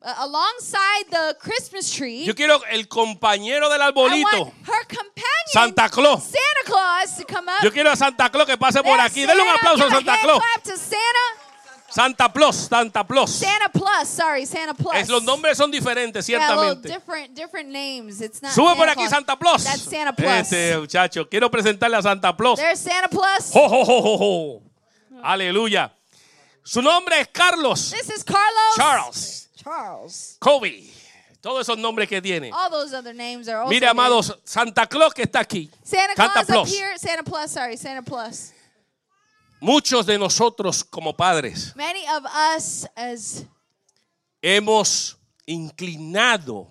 [0.00, 5.46] Uh, alongside the Christmas tree, Yo quiero el compañero del I arbolito, want her companion,
[5.52, 6.22] Santa Claus.
[6.22, 7.64] Santa Claus, to come up.
[7.64, 9.26] Yo quiero a Santa Claus que pase por aquí.
[9.26, 9.58] Denle un Santa.
[9.58, 10.42] aplauso a Santa Claus.
[11.90, 12.28] Santa.
[12.32, 13.30] Claus, Santa Claus.
[13.30, 14.94] Santa Plus, sorry, Santa Plus.
[14.94, 16.88] Es, los nombres son diferentes, Yeah, ciertamente.
[16.88, 18.20] different, different names.
[18.20, 19.10] It's not Sube por Santa aquí Claus.
[19.10, 19.64] Santa Claus.
[19.64, 20.30] That's Santa Plus.
[20.52, 22.58] Este muchacho, quiero presentarle a Santa Claus.
[22.60, 23.50] There's Santa Plus.
[23.52, 24.62] Jo, jo, jo, jo, jo.
[25.24, 25.92] Aleluya.
[26.62, 28.74] Su nombre es Carlos, This is Carlos.
[28.76, 30.36] Charles, Charles.
[30.40, 30.84] Kobe.
[31.40, 32.50] Todos esos nombres que tiene.
[32.52, 35.70] All those other names are also Mire, amados, Santa Claus que está aquí.
[35.82, 36.96] Santa Santa Claus up here.
[36.98, 38.52] Santa Plus, sorry, Santa Plus.
[39.60, 42.24] Muchos de nosotros como padres Many of
[42.56, 43.44] us as
[44.40, 46.68] hemos inclinado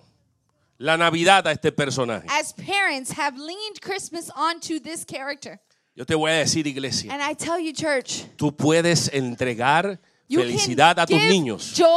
[0.78, 2.26] la Navidad a este personaje.
[2.30, 5.60] as parents have leaned Christmas onto this character.
[5.94, 9.98] Yo te voy a decir, iglesia, And I tell you, church, tú puedes entregar
[10.28, 11.88] you felicidad a tus niños joy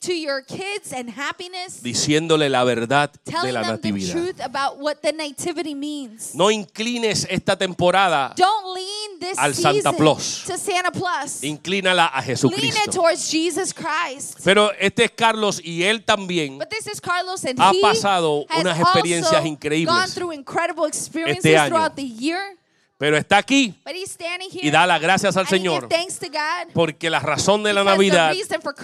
[0.00, 4.12] to your kids and happiness, diciéndole la verdad de la the natividad.
[4.12, 6.34] truth about what the nativity means.
[6.34, 10.44] No inclines esta temporada, Don't lean this Al Santa Claus.
[10.46, 11.42] to Santa Plus.
[11.42, 12.90] inclínala a Lean it Jesucristo.
[12.92, 14.38] towards Jesus Christ.
[14.44, 18.78] Pero este es Carlos y él también But this is Carlos, and Ha pasado unas
[18.78, 21.68] experiencias increíbles gone through incredible experiences este año.
[21.68, 22.56] throughout the year.
[22.98, 26.18] Pero está aquí But he's standing here y da las gracias al Señor give thanks
[26.18, 28.32] to God porque la razón de la Navidad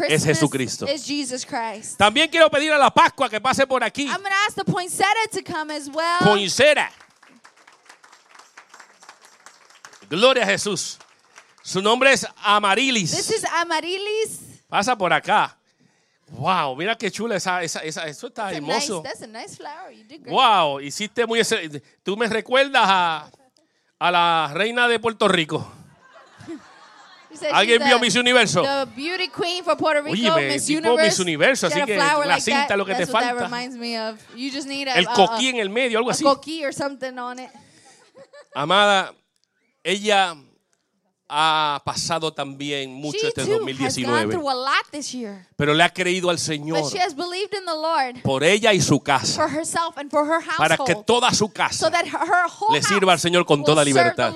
[0.08, 0.86] es Jesucristo.
[1.96, 4.02] También quiero pedir a la Pascua que pase por aquí.
[4.04, 6.18] I'm going to ask the poinsettia to come as well.
[6.20, 6.90] Poincera.
[10.10, 10.98] Gloria a Jesús.
[11.62, 13.12] Su nombre es This Amarilis.
[13.30, 14.40] is Amarilis.
[14.68, 15.56] Pasa por acá.
[16.32, 19.02] Wow, mira qué chula esa, esa, esa- eso está That's a, nice, hermoso.
[19.02, 19.90] that's a nice flower.
[19.90, 20.32] You did great.
[20.34, 21.40] Wow, hiciste muy
[22.02, 23.30] Tú me recuerdas a,
[24.02, 25.70] a la reina de Puerto Rico.
[27.52, 28.62] ¿Alguien vio Miss Universo?
[28.62, 31.08] The beauty queen for Puerto Rico, Óyeme, Miss tipo Universe.
[31.08, 32.76] Miss Universo, así que la like cinta that.
[32.76, 33.30] lo que te That's falta.
[34.92, 36.22] a, El a- coquí a- en el medio, algo así.
[36.24, 37.48] coquí or something on it.
[38.54, 39.14] Amada,
[39.82, 40.36] ella
[41.34, 45.46] ha pasado también mucho she este too has gone 2019, through a lot this year.
[45.56, 48.74] pero le ha creído al Señor But she has believed in the Lord por ella
[48.74, 51.90] y su casa, for herself and for her para que toda su So casa
[52.60, 54.34] whole le sirva al Señor con toda libertad.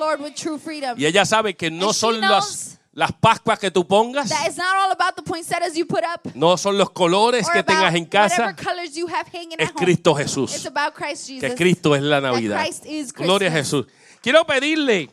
[0.97, 4.37] Y ella sabe que no And son las, las pascuas que tú pongas, up
[6.35, 9.71] no son los colores or que tengas en casa, es.
[9.73, 10.67] Cristo Jesús,
[11.41, 12.67] que Cristo es la Navidad.
[13.15, 13.53] Gloria a.
[13.53, 13.87] Jesús.
[14.23, 15.11] Quiero pedirle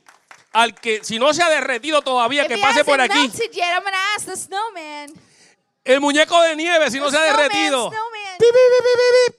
[0.53, 3.29] al que, si no se ha derretido todavía, If que pase por aquí.
[3.51, 5.13] yet, I'm to ask the snowman.
[5.83, 7.89] El muñeco de nieve, si no The se ha derretido.
[7.89, 8.37] snowman.
[8.39, 8.59] Pi, pi,
[9.31, 9.35] pi.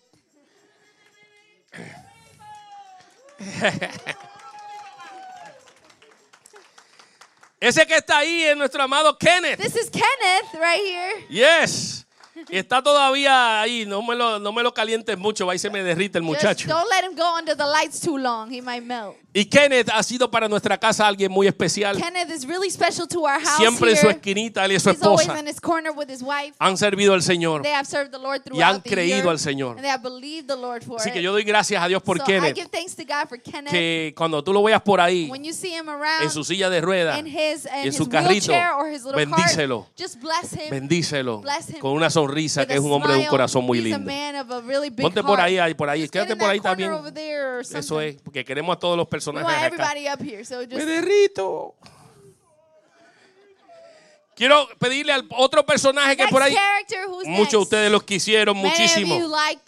[7.61, 9.59] Ese que está ahí es nuestro amado Kenneth.
[9.59, 11.25] This is Kenneth right here.
[11.31, 12.04] Yes.
[12.51, 13.87] Y está todavía ahí.
[13.87, 15.49] No me lo, no me lo calientes mucho.
[15.51, 16.69] Ahí se me derrite el Just muchacho.
[16.69, 18.51] don't let him go under the lights too long.
[18.53, 19.17] He might melt.
[19.37, 21.97] Y Kenneth ha sido para nuestra casa alguien muy especial.
[21.97, 24.01] Kenneth is really special to our house Siempre en here.
[24.01, 26.55] su esquinita, él y su He's always esposa in his corner with his wife.
[26.61, 27.63] han servido al Señor.
[27.63, 29.29] They have served the Lord Y han throughout the creído year.
[29.29, 29.73] al Señor.
[29.77, 31.15] And they have believed the Lord for Así it.
[31.15, 32.55] que yo doy gracias a Dios por so I Kenneth.
[32.55, 33.73] give thanks to God for Kenneth.
[33.73, 36.71] Que cuando tú lo veas por ahí, when you see him around en su silla
[36.71, 39.83] de ruedas, in his, in en his su carrito, wheelchair or his little bendícelo.
[39.87, 40.71] cart, just bless him.
[40.71, 43.81] bendícelo Bless him con una sonrisa with que es un hombre de un corazón muy
[43.81, 44.11] lindo.
[44.67, 46.09] really Ponte por ahí, ahí, por ahí.
[46.09, 46.93] Quédate por ahí también.
[47.61, 49.95] Eso es, porque queremos a todos los personajes acá.
[50.21, 50.45] here.
[50.45, 51.75] So Me derrito.
[54.37, 56.57] Quiero pedirle al otro personaje que por ahí
[57.27, 59.29] muchos de ustedes los quisieron Many muchísimo.
[59.29, 59.63] like.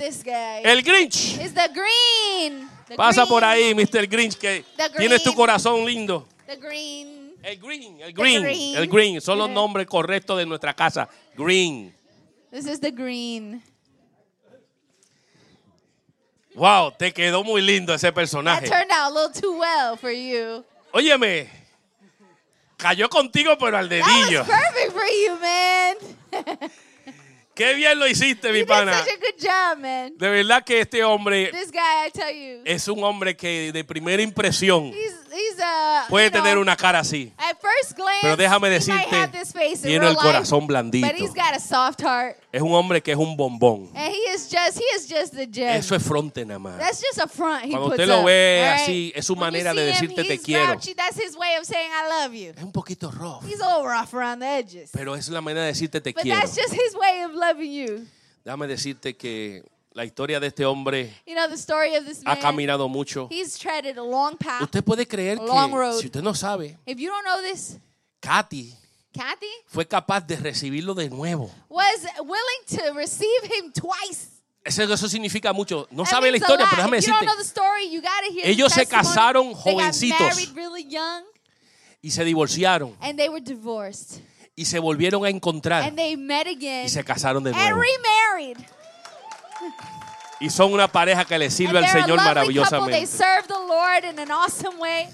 [0.65, 1.39] El Grinch.
[1.39, 2.69] The green.
[2.89, 4.09] The Pasa green, por ahí, Mr.
[4.09, 4.65] Grinch, que
[4.97, 6.27] tienes tu corazón lindo.
[6.47, 7.27] The green.
[7.47, 8.77] El Green, el Green, green.
[8.77, 9.21] el Green.
[9.21, 11.09] Son los nombres correctos de nuestra casa.
[11.37, 11.96] Green.
[12.57, 13.63] This is the green.
[16.55, 18.67] Wow, te quedó muy lindo ese That personaje.
[18.67, 20.65] turned out a little too well for you.
[20.91, 21.51] Óyeme,
[22.79, 24.39] cayó contigo, pero al That dedillo.
[24.41, 25.97] was perfect for you, man.
[27.55, 28.93] Qué bien lo hiciste, mi you did pana.
[29.05, 30.17] such a good job, man.
[30.17, 33.85] De verdad que este hombre This guy, I tell you, es un hombre que de
[33.85, 37.33] primera impresión he's he's a puede you know, tener una cara así.
[37.39, 39.05] At first glance, Pero déjame decirte,
[39.83, 41.07] tiene el life, corazón blandito.
[41.07, 43.91] but he's got a soft heart, Es un hombre que es un bombón.
[43.95, 45.77] and he is just he is just the gem.
[45.77, 46.79] Eso es fronte nada más.
[46.79, 48.83] That's just a front he Cuando puts usted lo up, ve all right?
[48.83, 50.73] así, es su When manera de him, decirte te quiero.
[50.73, 50.95] grouchy.
[50.95, 52.53] That's his way of saying I love you.
[52.57, 55.63] Es un poquito rough, He's a little rough around the edges, pero es la manera
[55.67, 56.41] de decirte te but quiero.
[56.41, 58.07] that's just his way of loving you.
[58.45, 59.65] Déjame decirte que
[59.97, 62.41] la historia de este hombre You know the story of this ha man.
[62.43, 63.29] caminado mucho.
[63.31, 64.63] He's treaded a long path.
[64.63, 66.01] Usted puede creer A long que, road.
[66.01, 67.79] si usted no sabe, If you don't know this,
[68.21, 68.75] Katy
[69.15, 71.51] Kathy fue capaz de recibirlo de nuevo.
[71.71, 74.29] was willing to receive him twice.
[74.63, 75.87] Eso, eso significa mucho.
[75.91, 77.27] No That sabe la historia, pero déjame decirte.
[77.43, 80.21] story, you gotta hear Ellos se casaron They got jovencitos.
[80.21, 81.23] married really young,
[82.03, 82.95] Y se divorciaron.
[83.01, 84.21] and they were divorced.
[84.57, 85.83] Y se volvieron a encontrar.
[85.85, 87.81] And they met again Y se casaron de and nuevo.
[87.81, 88.59] remarried.
[90.41, 93.07] Y son una pareja que le And sirve al Señor maravillosamente.
[93.07, 95.09] serve the Lord in an awesome way.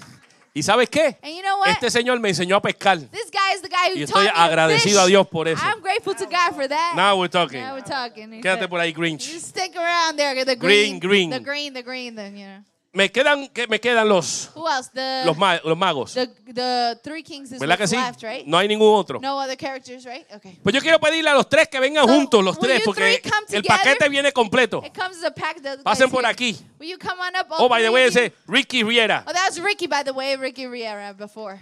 [0.55, 1.17] ¿Y sabes qué?
[1.23, 1.69] And you know what?
[1.69, 2.99] Este señor me enseñó a pescar.
[3.09, 5.63] This guy is the guy who Y estoy agradecido a Dios por eso.
[5.65, 6.93] I'm grateful to God for that.
[6.95, 7.59] Now we're talking.
[7.59, 8.39] Now we're talking.
[8.39, 9.23] Quédate por ahí, Grinch.
[9.39, 10.45] stick around there.
[10.45, 11.29] The Green, green, green.
[11.31, 12.63] The green, the green, the, you know.
[12.95, 14.91] Me quedan, que me quedan los, Who else?
[14.93, 16.13] The, los, ma- los magos.
[16.13, 17.95] the, the three kings is ¿Verdad que sí?
[17.95, 18.45] left, right?
[18.45, 19.19] No hay ningún otro.
[19.19, 20.27] No other characters, right?
[20.31, 20.59] Okay.
[20.61, 22.85] Pues yo quiero pedirle a los tres que vengan So, juntos, los will tres, you
[22.85, 23.77] porque three come el together?
[23.97, 24.83] paquete viene completo.
[24.85, 25.57] It comes as a pack.
[25.57, 26.55] Other Pasen por aquí.
[26.79, 27.47] Will you come on up?
[27.51, 28.21] all Oh, by the three way, of you?
[28.25, 29.23] ese Ricky Riera.
[29.25, 30.35] Oh, that was Ricky, by the way.
[30.35, 31.59] Ricky Riera before.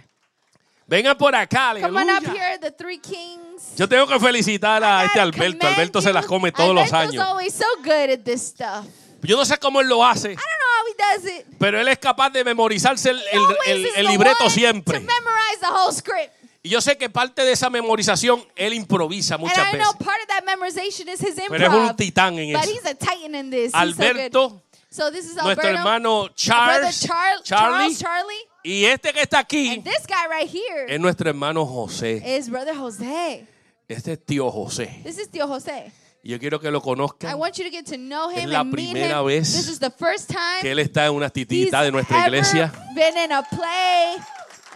[0.86, 2.34] Vengan por acá, Come on up aleluya.
[2.34, 3.72] here, the three kings.
[3.78, 5.58] Yo tengo que felicitar a I este gotta Alberto.
[5.58, 6.12] commend Alberto se you.
[6.14, 7.24] las come todos los Alberto's años.
[7.26, 8.84] always so good at this stuff.
[9.22, 11.46] Yo no sé cómo él lo hace, I don't know how he does it.
[11.58, 14.98] pero él es capaz de memorizarse el, libreto siempre.
[14.98, 16.32] To memorize the whole script.
[16.64, 19.86] Y yo sé que parte de esa memorización él improvisa muchas veces.
[19.98, 21.48] part of that memorization is his improv.
[21.50, 22.72] Pero es un titán en But eso.
[22.72, 23.72] he's a titan in this.
[23.72, 24.04] He's so good.
[24.06, 25.78] Alberto, So this is nuestro Alberto.
[25.78, 28.48] hermano brother Charles, Char- Charlie, Charles Charlie.
[28.62, 32.22] y este que está aquí And this guy right here es nuestro hermano José.
[32.38, 33.46] is brother Jose.
[33.88, 35.00] Este es tío José.
[35.02, 35.90] This is Tío Jose.
[36.24, 38.60] Y yo quiero que lo I conozcan, want you to get to know Es la
[38.60, 39.26] and meet primera him.
[39.26, 42.28] vez This is the first time que él está en una titita de nuestra ever
[42.28, 42.72] iglesia.
[42.94, 44.16] been in a play,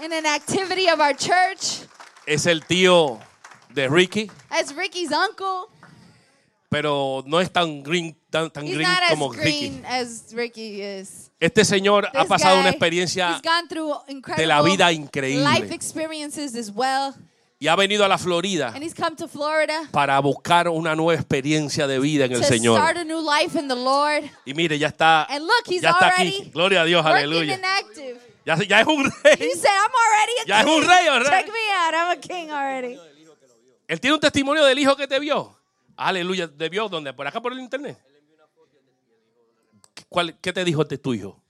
[0.05, 1.87] in an activity of our church.
[2.27, 3.21] Es el tío
[3.73, 4.29] de Ricky.
[4.51, 5.69] As Ricky's uncle.
[6.69, 9.69] pero no es tan green, tan, tan He's green not as como Ricky.
[9.69, 11.31] green as Ricky is.
[11.39, 13.41] Este señor ha pasado una experiencia
[14.37, 17.15] de la vida increíble life experiences as well.
[17.59, 21.15] Y ha venido a la Florida And he's come to Florida para buscar una nueva
[21.15, 22.79] experiencia de vida en el Señor.
[22.79, 24.25] start a new life in the Lord.
[24.45, 26.51] Y mire, ya está, And look, he's ya está aquí.
[26.53, 27.59] Gloria a Dios, aleluya.
[28.45, 29.51] Ya, ya es un rey.
[29.55, 31.31] said, I'm already a Ya es un rey, ¿verdad?
[31.33, 31.95] Check me out.
[31.95, 32.99] I'm a king already.
[33.89, 35.59] Él tiene un testimonio del hijo que te vio.
[35.97, 36.49] Aleluya.
[36.49, 37.13] ¿Te vio dónde?
[37.13, 37.99] ¿Por acá por el internet?
[40.09, 41.43] ¿Cuál, ¿Qué te dijo de tu hijo?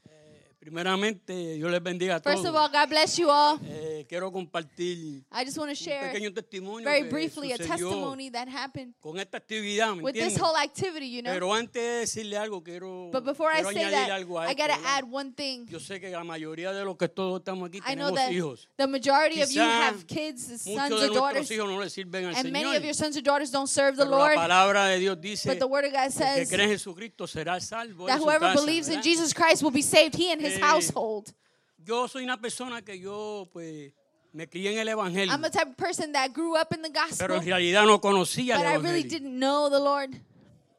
[0.67, 2.41] Primeramente, Dios les bendiga a todos.
[2.41, 3.59] First of all, God bless you all.
[3.65, 7.57] Eh, quiero compartir I just want to un share pequeño testimonio very que briefly a
[7.57, 10.41] sucedió testimony that happened con esta actividad, ¿me with this entiendes?
[10.43, 11.33] whole activity, you know.
[11.33, 14.47] Pero antes de decirle algo, quiero, But before I quiero say añadir that, algo a
[14.47, 14.99] I esto, got to ¿verdad?
[14.99, 15.67] add one thing.
[15.69, 18.33] Yo sé que la mayoría de los que todos estamos aquí I know tenemos that
[18.33, 18.69] hijos.
[18.77, 21.79] the majority of you Quizá have kids, sons Muchos de or nuestros daughters, hijos no
[21.81, 22.77] le sirven al and many Señor.
[22.79, 24.35] of your sons or daughters don't serve the Pero la Lord.
[24.35, 27.61] palabra de Dios dice But the Word of God que says cree en Jesucristo será
[27.61, 29.05] salvo en that su whoever casa, believes in ¿verdad?
[29.05, 31.33] Jesus Christ will be saved, he and his Eh, household.
[31.79, 33.93] Yo soy una persona que yo, pues,
[34.33, 35.33] me crié en el Evangelio.
[35.33, 38.01] I'm the type of person that grew up in the Pero gospel, en realidad no
[38.01, 40.11] conocía but I really didn't know the Lord.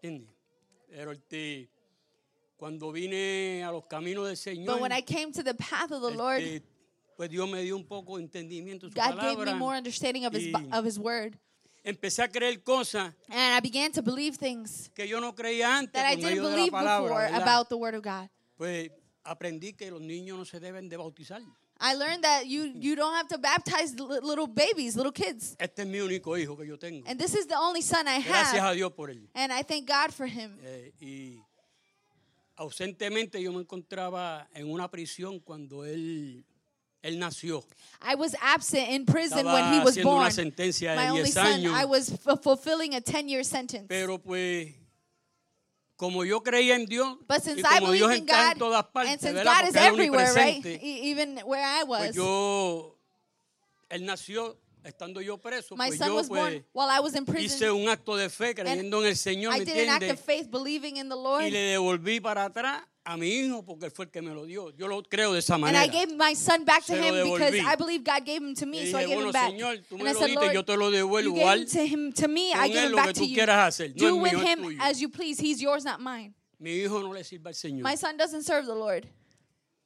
[0.01, 0.29] ¿Entiendes?
[0.89, 1.69] Pero este,
[2.57, 6.01] cuando vine a los caminos del Señor, But when I came to the path of
[6.01, 6.65] the Lord, este,
[7.15, 9.55] pues Dios me dio un poco de entendimiento de su God gave me palabra.
[9.57, 11.37] more understanding of his, y- of his Word.
[11.83, 15.93] Empecé a creer cosas And I began to believe things que yo no creía antes
[15.93, 17.07] that I por didn't medio de la believe palabra.
[17.07, 17.41] before ¿verdad?
[17.41, 18.29] about the Word of God.
[18.57, 18.91] Pues
[19.27, 21.41] aprendí que los niños no se deben de bautizar.
[21.79, 25.55] I learned that you, you don't have to baptize li- little babies, little kids.
[25.59, 27.05] Este es mi único hijo que yo tengo.
[27.07, 28.75] And this is the only son I Gracias a have.
[28.75, 29.27] Dios por él.
[29.35, 30.57] And I thank God for him.
[30.63, 31.39] Eh, y
[32.55, 36.43] ausentemente yo me encontraba en una prisión cuando él,
[37.03, 37.63] él nació.
[38.01, 40.21] I was absent in prison Estaba when he was born.
[40.21, 41.73] una sentencia My de only 10 son, años.
[41.73, 42.09] I was
[42.41, 43.85] fulfilling a 10 year sentence.
[43.87, 44.73] Pero pues,
[45.97, 48.51] como yo creía en Dios, But since y I como Dios believe in está God,
[48.53, 49.43] en todas and partes, since ¿verdad?
[49.61, 50.55] God is Porque es everywhere, right?
[50.65, 52.97] omnipresente, E- Even where I pues was, yo,
[53.89, 57.13] él nació estando yo preso, my pues son yo was born pues while I was
[57.15, 57.71] in hice prison.
[57.71, 60.19] un acto de fe creyendo en el Señor, I ¿me did an act of entiendes?
[60.25, 61.43] faith believing in the Lord.
[61.45, 64.45] Y le devolví para atrás a mi hijo porque él fue el que me lo
[64.45, 64.75] dio.
[64.75, 65.77] Yo lo creo de esa And.
[65.77, 67.55] I gave my son back to him because.
[67.55, 69.51] I believe God gave him to me, so I gave bueno, him back.
[69.51, 71.65] Señor, tú And me I said, diste, yo Lord, te lo devuelvo you gave him
[71.67, 73.41] to him to me, I give him back to you.
[73.41, 73.87] hacer.
[73.95, 74.77] Do es with mío, him tuyo.
[74.81, 75.39] as you please.
[75.39, 76.33] He's yours, not mine.
[76.59, 77.81] Mi hijo no le sirve al Señor.
[77.81, 79.07] My son doesn't serve the Lord,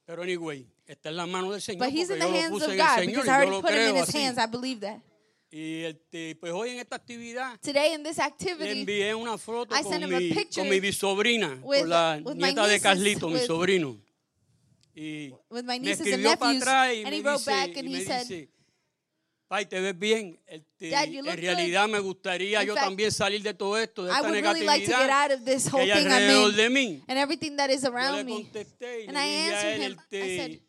[0.04, 3.06] Pero anyway, está en las manos del Señor but he's in the hands of God
[3.06, 4.36] because I already put him in his hands.
[4.36, 5.00] I believe that.
[5.54, 9.76] Y este, pues hoy en esta actividad Today in this le activity, envié una foto
[9.78, 12.42] I con sent him a mi, picture con mi bisobrina, with- con la with my
[12.48, 14.00] nieta de nieces, Carlito, mi with- sobrino.
[14.94, 17.38] Y with my me nieces and escribió para nephews, atrás y and me he wrote
[17.38, 18.48] dice, back y and me he said, dice,
[19.46, 20.40] Pai, te ves bien.
[20.46, 23.76] Este, Dad, you look en realidad me gustaría In yo fact, también salir de todo
[23.76, 25.82] esto, de I esta would really like to get negatividad out of this que whole
[25.82, 27.02] hay thing I'm alrededor in de mí.
[27.08, 28.32] and everything that is Yo le me.
[28.44, 30.60] contesté y And le I dije a answered él, him, I este, said,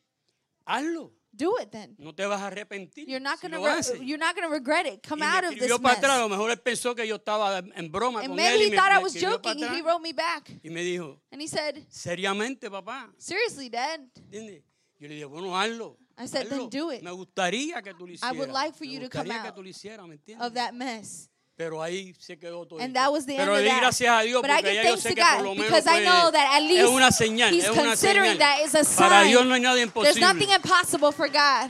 [0.65, 1.95] hazlo, Do it then.
[1.97, 3.07] no te vas a arrepentir.
[3.07, 3.99] You're not si re- haces.
[4.01, 5.01] you're not gonna regret it.
[5.01, 6.19] Come out of this para atrás, a mess.
[6.19, 8.91] lo mejor él pensó que yo estaba en broma And con maybe él he thought
[8.91, 10.51] me I was joking he wrote me back.
[10.63, 14.01] y me dijo, And he said, seriamente papá, Seriously, Dad?
[14.15, 14.63] ¿entiendes?
[14.99, 15.97] Yo le dije, bueno, hazlo.
[16.17, 17.01] I said, then do it.
[17.01, 19.69] Me gustaría que tú lo I would like for you to come out tú lo
[19.69, 20.45] hicieras, ¿me entiendes?
[20.45, 21.29] Of that mess.
[21.55, 22.79] Pero ahí se quedó todo.
[22.79, 23.79] And that was the Pero end le of di that.
[23.81, 25.43] gracias a Dios But I porque give ya yo thanks sé to que por God
[25.43, 27.83] lo menos because I fue- know that at es least una señal, He's es una
[27.83, 28.39] considering señal.
[28.39, 29.27] that is a Para sign.
[29.29, 30.21] Dios no hay nada There's imposible.
[30.21, 31.69] nothing impossible for God.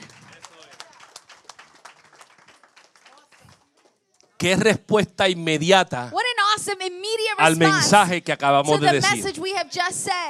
[4.37, 9.41] ¿Qué respuesta inmediata What an awesome immediate al mensaje que acabamos de decir?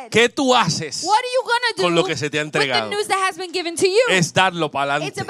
[0.10, 1.06] ¿Qué tú haces?
[1.82, 2.90] Con lo que se te ha entregado?
[4.10, 5.22] Es darlo para adelante.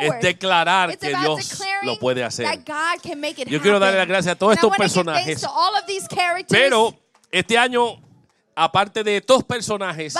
[0.00, 2.46] Es declarar que Dios lo puede hacer.
[3.46, 5.40] Yo quiero darle las gracias a todos estos personajes.
[6.48, 6.94] Pero
[7.30, 8.00] este año,
[8.56, 10.14] aparte de estos personajes,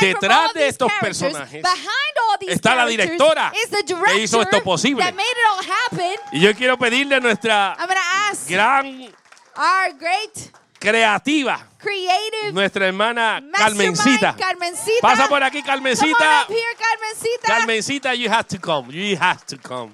[0.00, 1.62] detrás de estos personajes,
[2.46, 3.52] está la directora
[4.06, 5.04] que hizo esto posible.
[6.32, 7.76] y yo quiero pedirle a nuestra
[8.48, 9.12] gran
[9.56, 14.34] our great creativa, creative nuestra hermana Carmencita.
[14.36, 15.00] Carmencita.
[15.02, 16.42] Pasa por aquí, Carmencita.
[16.42, 17.46] up here, Carmencita.
[17.46, 18.90] Carmencita, you have to come.
[18.90, 19.92] You have to come.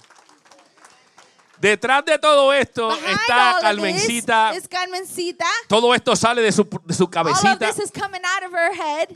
[1.58, 4.50] Detrás de todo esto Behind está Carmencita.
[4.52, 5.46] this is Carmencita.
[5.68, 7.58] Todo esto sale de su, de su cabecita.
[7.58, 9.08] this is coming out of her head.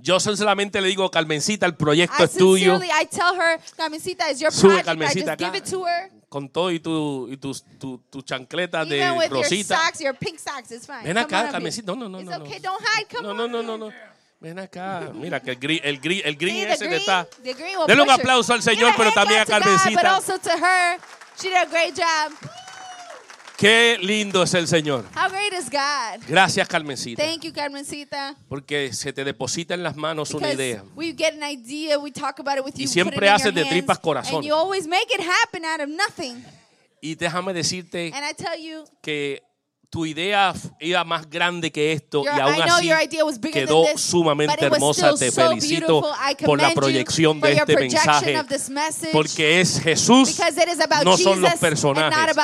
[0.00, 2.80] Yo solamente le digo, Carmencita, el proyecto I es tuyo.
[2.80, 5.52] I tell her, Carmencita is your Sube, Carmencita, acá.
[6.28, 9.76] Con todo y tu, y tus tu, tu chancletas de Even with your rosita.
[9.76, 11.02] socks, your pink socks, it's fine.
[11.04, 11.86] Ven Come on acá, up Carmencita.
[11.86, 12.38] No, no, no, It's no.
[12.38, 12.44] no.
[12.44, 13.06] okay, don't hide.
[13.08, 13.36] Come No, on.
[13.38, 13.92] no, no, no, no.
[14.40, 15.10] Ven acá.
[15.14, 17.26] Mira que el gris, el gris, el green See, ese green, está.
[17.42, 17.56] green
[17.86, 18.20] Denle un push her.
[18.20, 20.14] aplauso al Señor, pero también a God, But Carmencita.
[20.14, 20.98] also to her.
[21.40, 22.32] She did a great job.
[23.58, 25.04] Qué lindo es el Señor.
[25.16, 26.22] How great is God?
[26.28, 27.20] Gracias, Carmencita.
[27.20, 28.36] Thank you, Carmencita.
[28.48, 30.84] Porque se te deposita en las manos una Because idea.
[30.94, 33.62] we get an idea, we talk about it with Y you, put siempre haces de
[33.62, 34.36] hands, tripas corazón.
[34.36, 36.40] and you always make it happen out of nothing.
[37.00, 39.42] Y déjame decirte And I tell you, que
[39.90, 42.88] tu idea iba más grande que esto Your- y aún así
[43.52, 45.14] quedó this, sumamente hermosa.
[45.14, 46.02] Te so felicito
[46.44, 48.36] por la proyección de este mensaje
[48.70, 50.38] message, porque es Jesús,
[51.04, 52.36] no Jesus son los personajes.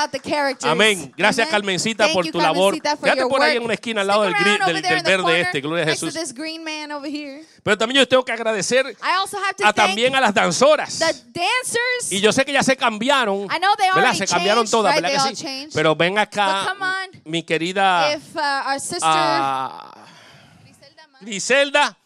[0.63, 1.13] Amén.
[1.17, 1.51] Gracias, Amen.
[1.61, 2.75] Carmencita, Thank por you, tu labor.
[2.81, 3.57] Quédate por ahí work.
[3.57, 5.87] en una esquina al lado Stick del over del- del verde corner este, gloria a
[5.89, 6.15] Jesús.
[7.65, 10.99] Pero también yo tengo que agradecer I also have to a, también a las danzoras.
[10.99, 12.13] the dancers.
[12.13, 13.45] Y yo sé que ya se cambiaron.
[13.45, 14.13] I know they ¿verdad?
[14.13, 14.95] Se cambiaron changed, todas?
[14.95, 15.69] ¿verdad que sí?
[15.73, 16.77] Pero ven acá,
[17.25, 19.95] mi querida if uh, our sister ah,
[21.23, 21.97] Griselda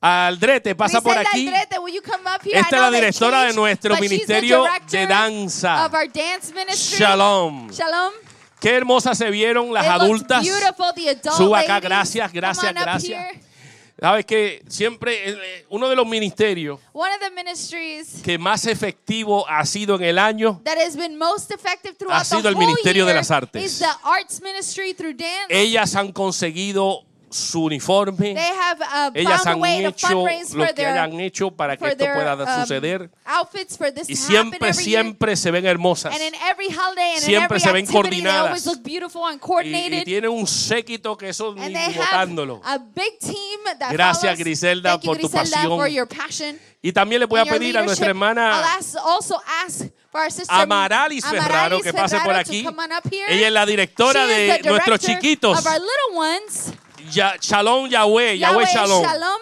[0.00, 1.48] Aldrete pasa por aquí.
[2.52, 5.88] Esta es la directora de nuestro ministerio de danza.
[6.74, 7.70] Shalom.
[7.70, 8.12] Shalom.
[8.60, 10.44] Qué hermosas se vieron las adultas.
[11.36, 13.47] Suba acá, gracias, gracias, gracias.
[14.00, 19.44] Sabes que siempre eh, uno de los ministerios One of the ministries que más efectivo
[19.48, 22.56] ha sido en el año, that has been most effective throughout Ha sido the el
[22.56, 23.82] Ministerio de las Artes.
[25.48, 30.88] ellas han conseguido su uniforme, they have uh, ellas han hecho lo for que their,
[30.88, 33.10] hayan hecho para que esto their pueda um, suceder.
[33.94, 36.14] this Y siempre, siempre se ven hermosas.
[36.14, 38.66] And in every holiday and Siempre in se every ven activity, they coordinadas.
[38.66, 38.82] look
[39.26, 40.04] and Y, y coordinated.
[40.04, 41.72] tiene un séquito que eso ni
[43.78, 44.38] that Gracias.
[44.38, 45.78] Griselda, Thank you, por tu pasión.
[45.78, 46.58] for your passion.
[46.80, 48.96] Y también le voy a pedir a nuestra hermana ask,
[49.62, 49.82] ask
[50.48, 52.66] Amaralis Ferraro que pase por aquí.
[53.28, 55.64] Ella es la directora de nuestros chiquitos.
[57.12, 59.02] Ya, Shalom Yahweh, Yahweh Yahweh Shalom.
[59.04, 59.40] Shalom.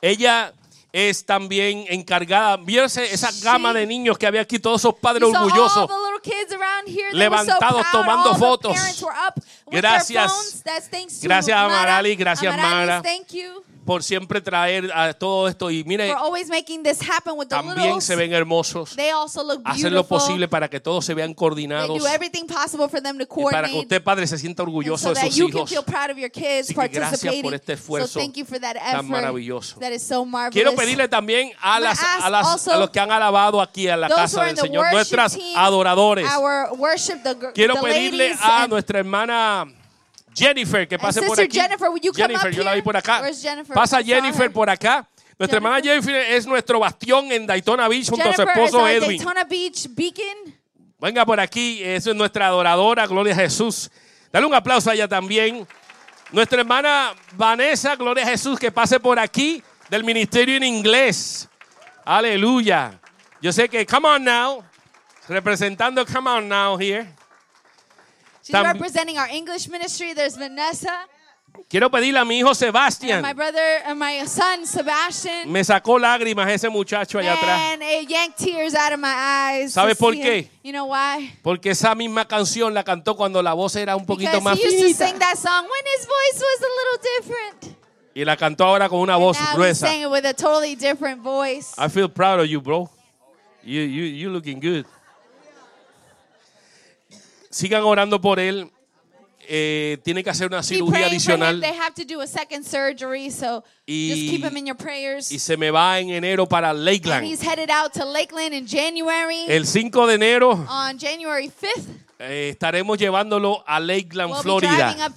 [0.00, 0.52] Ella
[0.92, 2.56] es también encargada.
[2.56, 4.58] ¿Vieron ese- esa gama de niños que había aquí?
[4.58, 5.88] Todos esos padres orgullosos.
[7.18, 8.72] Levantados, tomando fotos.
[9.66, 10.32] Gracias.
[11.22, 11.78] Gracias, Mara.
[11.78, 12.14] Amarali.
[12.16, 13.02] Gracias, Mara.
[13.84, 15.70] Por siempre traer a todo esto.
[15.70, 16.10] Y mire,
[17.74, 18.94] también se ven hermosos.
[19.64, 21.98] Hacen lo posible para que todos se vean coordinados.
[23.20, 23.20] Y
[23.52, 25.70] para que usted, padre, se sienta orgulloso so de sus hijos.
[26.64, 28.18] Así que gracias por este esfuerzo
[28.92, 29.76] tan maravilloso.
[30.52, 34.08] Quiero pedirle también a, las, a, las- a los que han alabado aquí a la
[34.16, 36.26] casa del Señor, nuestras adoradores.
[37.54, 39.66] Quiero pedirle a nuestra hermana
[40.34, 41.58] Jennifer que pase por aquí.
[41.58, 43.22] Jennifer, will you come Jennifer, up yo la vi por acá.
[43.32, 43.74] Jennifer?
[43.74, 45.06] Pasa Jennifer por acá.
[45.38, 48.82] Nuestra hermana Jennifer es nuestro bastión en Daytona Beach junto a su Jennifer is esposo
[48.82, 49.18] our Edwin.
[49.18, 50.54] Daytona Beach beacon.
[51.00, 53.90] Venga por aquí, esa es nuestra adoradora, gloria a Jesús.
[54.32, 55.66] Dale un aplauso a ella también.
[56.32, 61.48] Nuestra hermana Vanessa, gloria a Jesús, que pase por aquí del ministerio en inglés.
[62.04, 62.98] Aleluya.
[63.40, 64.64] Yo sé que, come on now,
[65.28, 67.06] representando come on now here.
[68.44, 70.12] She's Tam- representing our English ministry.
[70.12, 70.92] There's Vanessa.
[71.70, 73.22] Quiero pedirle a mi hijo And Sebastián.
[73.22, 75.50] my brother and my son Sebastian.
[75.50, 77.58] Me sacó lágrimas ese muchacho allá atrás.
[77.72, 79.72] And it yanked tears out of my eyes.
[79.72, 80.38] to ¿Sabe por see qué?
[80.42, 80.48] him.
[80.64, 81.32] You know why?
[81.42, 84.64] Porque esa misma canción la cantó cuando la voz era un poquito Because más he
[84.66, 85.06] used to finita.
[85.08, 87.76] sing that song when his voice was a little different.
[88.16, 89.86] Y la cantó ahora con una voz now he gruesa.
[89.86, 91.72] sang it with a totally different voice.
[91.78, 92.90] I feel proud of you, bro.
[93.62, 94.84] You, you, you looking good.
[97.54, 98.68] Sigan orando por él.
[99.46, 101.60] Eh, tiene que hacer una cirugía adicional
[102.64, 107.26] surgery, so Y- se me va en enero para And Lakeland.
[107.26, 109.44] he's headed out to Lakeland in January.
[109.46, 111.86] El 5 de enero On January 5th,
[112.18, 114.72] eh, estaremos llevándolo a Lakeland, we'll Florida.
[114.72, 115.14] Lakeland,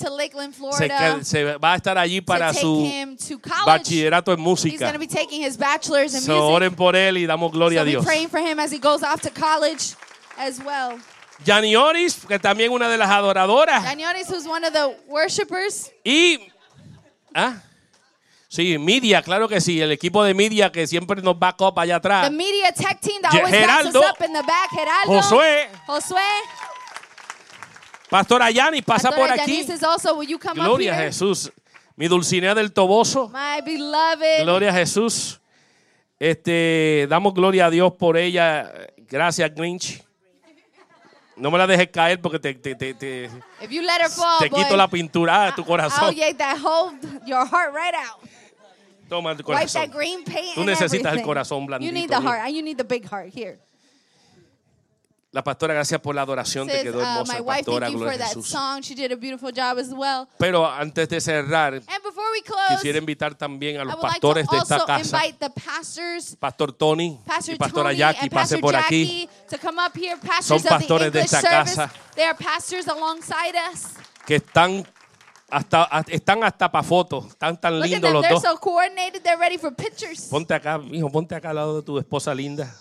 [0.52, 2.86] Se, Florida, que- se va a estar allí para su
[3.66, 4.92] bachillerato en He's música.
[4.92, 6.52] going to be taking his bachelor's in So, music.
[6.54, 8.06] oren por él y damos gloria so a Dios.
[11.46, 13.84] Yani Oris, que también una de las adoradoras.
[13.84, 16.52] Danionis, who's one of the worshipers, Y.
[17.34, 17.62] ¿Ah?
[18.50, 19.82] Sí, media, claro que sí.
[19.82, 22.32] El equipo de media que siempre nos back up allá the atrás.
[22.32, 24.70] media tech team that always backs Geraldo, us up in the back.
[24.72, 26.22] Geraldo, Josué, Josué,
[28.10, 29.58] Pastora Yani, pasa por Pastora aquí.
[29.58, 31.12] Janice is also, will you come Gloria up a here?
[31.12, 31.52] Jesús.
[31.98, 33.30] Mi Dulcinea del Toboso.
[33.30, 34.44] My beloved.
[34.44, 35.42] Gloria a Jesús.
[36.20, 38.72] Este, damos gloria a Dios por ella.
[39.10, 40.07] Gracias, Grinch.
[41.38, 43.26] No me la dejes caer porque te, te, te, te,
[43.62, 46.16] If you let her fall, te boy, quito la pintura de tu I'll corazón.
[46.16, 46.94] yank that whole,
[47.26, 48.20] your heart right out.
[49.08, 49.74] Toma tu Wipe corazón.
[49.84, 51.94] that green paint Tú and necesitas el corazón You blandito.
[51.94, 52.50] need the heart.
[52.52, 53.60] You need the big heart here.
[55.38, 58.04] La pastora, gracias por la adoración, te quedó uh, hermosa, my wife, pastora, thank you
[58.08, 58.82] for that song.
[58.82, 60.28] She did a beautiful job as well.
[60.40, 64.14] Pero antes de cerrar, And before we close, quisiera invitar también a los would like
[64.20, 68.32] pastores de esta casa, invite the pastors, Pastor Tony Pastor y Pastora Tony Jackie, and
[68.32, 70.18] pase Pastor por aquí, to come up here.
[70.18, 71.76] Pastors Son pastores de esta service.
[71.76, 71.94] casa.
[72.16, 73.94] They are pastors alongside us.
[74.26, 74.88] que están
[75.52, 78.42] hasta, están hasta para fotos, están tan lindos los They're dos.
[78.42, 79.22] so coordinated.
[79.22, 80.30] They're ready for pictures.
[80.32, 82.76] Ponte acá, hijo, ponte acá al lado de tu esposa linda.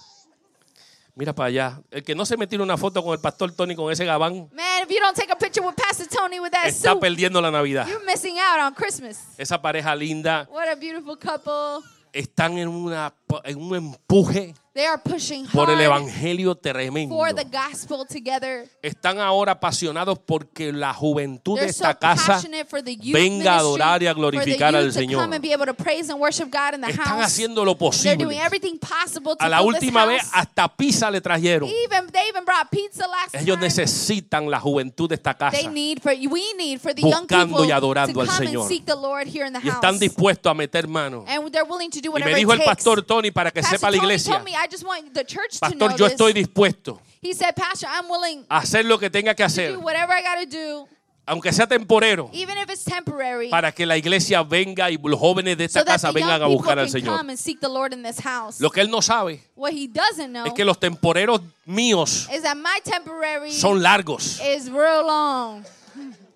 [1.18, 1.80] Mira para allá.
[1.90, 4.50] El que no se me tire una foto con el pastor Tony con ese gabán
[4.52, 7.40] Man, if you don't take a picture with Pastor Tony with that está suit, perdiendo
[7.40, 7.86] la Navidad.
[7.88, 9.18] you're missing out on Christmas.
[9.38, 11.82] Esa pareja linda What a beautiful couple.
[12.12, 13.14] están en, una,
[13.44, 17.16] en un empuje They are pushing por el hard evangelio tremendo.
[17.16, 18.68] for the gospel together.
[18.82, 22.42] Están ahora apasionados porque la juventud de They're so esta casa
[22.84, 25.32] the youth venga a adorar y a glorificar al Señor.
[25.32, 27.24] están house.
[27.24, 28.36] haciendo lo posible.
[28.36, 31.70] everything possible to A la última vez hasta pizza le trajeron.
[31.70, 33.68] Even they even brought pizza last Ellos time.
[33.68, 37.56] necesitan la juventud de esta casa They need for we need for the young Buscando
[37.56, 38.60] people y adorando to al Señor.
[38.64, 39.76] and seek the Lord here in the y house.
[39.76, 41.24] están dispuestos a meter mano.
[41.26, 43.78] and they're willing to do Y whatever me dijo el pastor Tony para que Pastor
[43.78, 46.14] sepa la iglesia, I just want the church to pastor, know yo this.
[46.14, 49.72] estoy dispuesto He said, Pastor, I'm willing a hacer lo que tenga que to hacer,
[49.74, 50.88] do whatever I got to do,
[51.24, 55.56] aunque sea temporero, even if it's temporary, para que la iglesia venga y los jóvenes
[55.56, 57.16] de so esta that casa the vengan a people buscar al can Señor.
[57.16, 58.60] come and seek the Lord in this house.
[58.60, 62.42] Lo que él no sabe what he doesn't know es que los temporeros míos is
[62.42, 65.64] that my temporary son largos, is real long.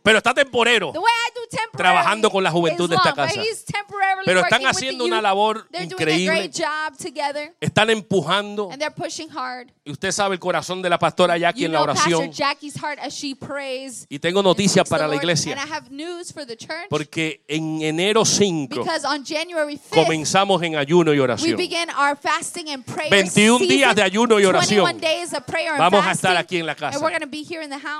[0.02, 0.92] Pero está temporero.
[1.72, 3.42] Trabajando con la juventud de esta casa.
[4.24, 6.50] Pero están haciendo una labor increíble.
[7.60, 8.70] Están empujando.
[9.84, 12.30] Y usted sabe el corazón de la pastora Jackie en la oración.
[14.08, 15.56] Y tengo noticias para la iglesia.
[16.88, 21.56] Porque en enero 5 Because on January 5th, comenzamos en ayuno y oración.
[21.56, 23.68] begin our fasting and prayer 21 season.
[23.68, 24.84] días de ayuno y oración.
[24.84, 26.98] 21 days of prayer and Vamos a estar aquí en la casa.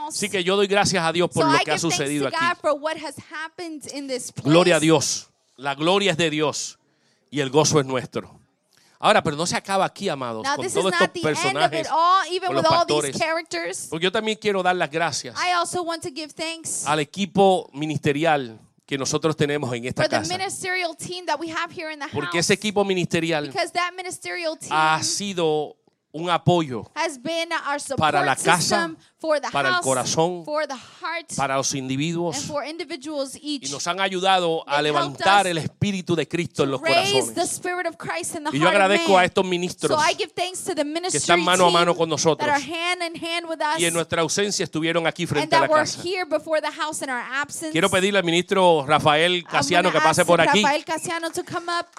[0.09, 2.37] Así que yo doy gracias a Dios por lo que ha thanks sucedido aquí.
[2.37, 4.49] God for what has happened in this place.
[4.49, 5.29] Gloria a Dios.
[5.57, 6.79] La gloria es de Dios
[7.31, 8.41] y el gozo es nuestro.
[9.03, 11.89] Ahora, pero no se acaba aquí, amados, Now con todos estos personajes.
[11.91, 13.19] all, con los pastores.
[13.89, 17.71] Porque yo también quiero dar las gracias I also want to give thanks al equipo
[17.73, 20.37] ministerial que nosotros tenemos en esta casa.
[20.37, 23.51] ministerial team that we have here in the Porque ese equipo ministerial
[24.71, 25.77] ha sido
[26.13, 26.91] un apoyo
[27.97, 28.91] para la casa,
[29.53, 30.45] para el corazón,
[31.37, 32.37] para los individuos.
[33.41, 37.27] y nos han ayudado a levantar el espíritu de Cristo en los corazones.
[38.53, 39.99] Y yo agradezco a estos ministros
[40.85, 42.49] ministry están mano a mano con nosotros.
[43.79, 46.03] y en nuestra ausencia estuvieron aquí frente a la casa.
[47.73, 50.63] Quiero pedirle al ministro Rafael Casiano que pase por aquí,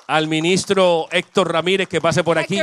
[0.07, 2.55] al ministro Héctor Ramírez que pase por aquí,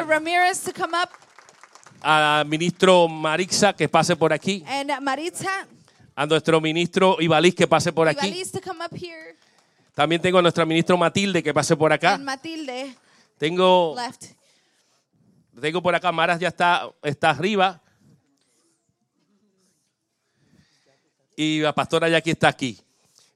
[2.01, 5.67] Al ministro Marixa que pase por aquí, and Maritza
[6.15, 8.27] a nuestro ministro Ibaliz que pase por aquí.
[8.29, 9.37] Ibaliz to come up here,
[9.95, 12.15] También tengo a nuestra ministro Matilde que pase por acá.
[12.15, 12.95] and Matilde
[13.39, 14.25] Tengo, left.
[15.61, 17.81] tengo por acá, Maras ya está, está arriba.
[21.37, 22.79] Y la pastora ya aquí está aquí.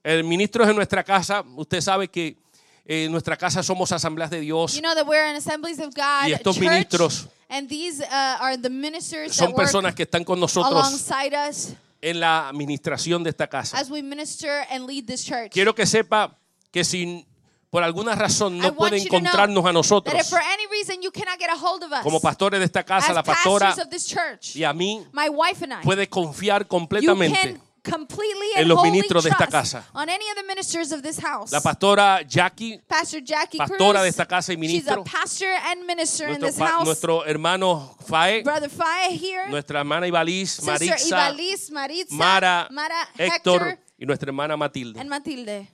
[0.02, 1.44] El ministro es en nuestra casa.
[1.54, 2.36] Usted sabe que
[2.84, 4.74] eh, en nuestra casa somos asambleas de Dios.
[4.74, 8.56] You know that we're Assemblies of God Y estos church, ministros and these uh, are
[8.56, 13.22] the ministers Son that work personas que están con nosotros alongside us en la administración
[13.22, 13.78] de esta casa.
[13.78, 15.52] as we minister and lead this church.
[15.52, 16.36] Quiero que sepa
[16.72, 17.26] que si
[17.70, 20.28] por alguna razón I no want puede you to know encontrarnos a That if nosotros
[20.28, 23.10] for any reason you cannot get a hold of us, como pastores de esta casa,
[23.10, 26.08] as la pastora pastors of this church, y a mí, my wife and I, puede
[26.08, 29.84] confiar you completamente can en and los ministros de esta casa.
[29.94, 31.50] on any of the ministers of this house.
[31.52, 35.04] La pastora Jackie, Pastor Jackie pastora Cruz, de esta casa y she's a ministro.
[35.04, 36.84] pastor and minister in nuestro, this pa- house.
[36.86, 43.62] nuestro hermano Fae, Brother Faye here, nuestra hermana Ibaliz, Maritza, Ibaliz, Maritza, Mara, Mara, Héctor
[43.62, 45.00] Hector, y nuestra hermana Matilde.
[45.00, 45.68] and Matilde.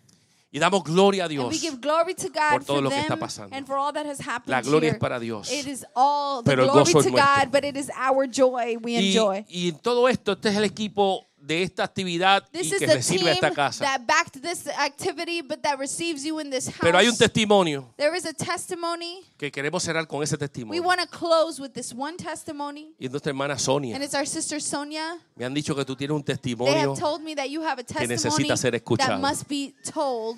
[0.51, 1.47] Y damos gloria a Dios.
[1.53, 3.55] we give glory to God por todo for lo que está pasando.
[3.55, 4.97] and for all that has happened La gloria here.
[4.97, 5.51] es para Dios.
[5.95, 7.35] All Pero el glory gozo es nuestro.
[7.43, 9.15] God, but it is our joy we Y,
[9.47, 13.31] y en todo esto, este es el equipo de esta actividad This y que recibe
[13.31, 13.85] a esta casa.
[13.85, 16.81] that backed this activity, but that receives you in this house.
[16.81, 19.25] Pero hay un testimonio there is a testimony.
[19.39, 20.83] que queremos cerrar con ese We testimonio.
[20.83, 23.95] want to close with this one testimony, Y es nuestra hermana Sonia.
[23.95, 25.19] and it's our sister Sonia.
[25.37, 27.81] Me han dicho que tú tienes un They testimonio have told me that you have
[27.81, 29.19] a testimony necesita ser that escuchado.
[29.21, 30.37] must be told,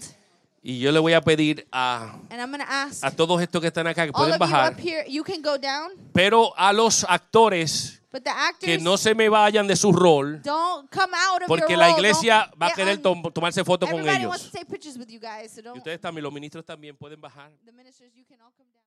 [0.63, 3.61] y yo le voy a pedir a, and I'm going to ask a todos estos
[3.63, 5.05] que están acá que pueden bajar, here.
[5.09, 8.00] You can go down, pero a los actores
[8.59, 12.51] que no se me vayan de su rol, don't come out of porque la iglesia
[12.61, 14.43] va a querer tom- tomarse fotos con ellos.
[14.43, 17.51] to take pictures with you guys, so Y ustedes también, los ministros también pueden bajar.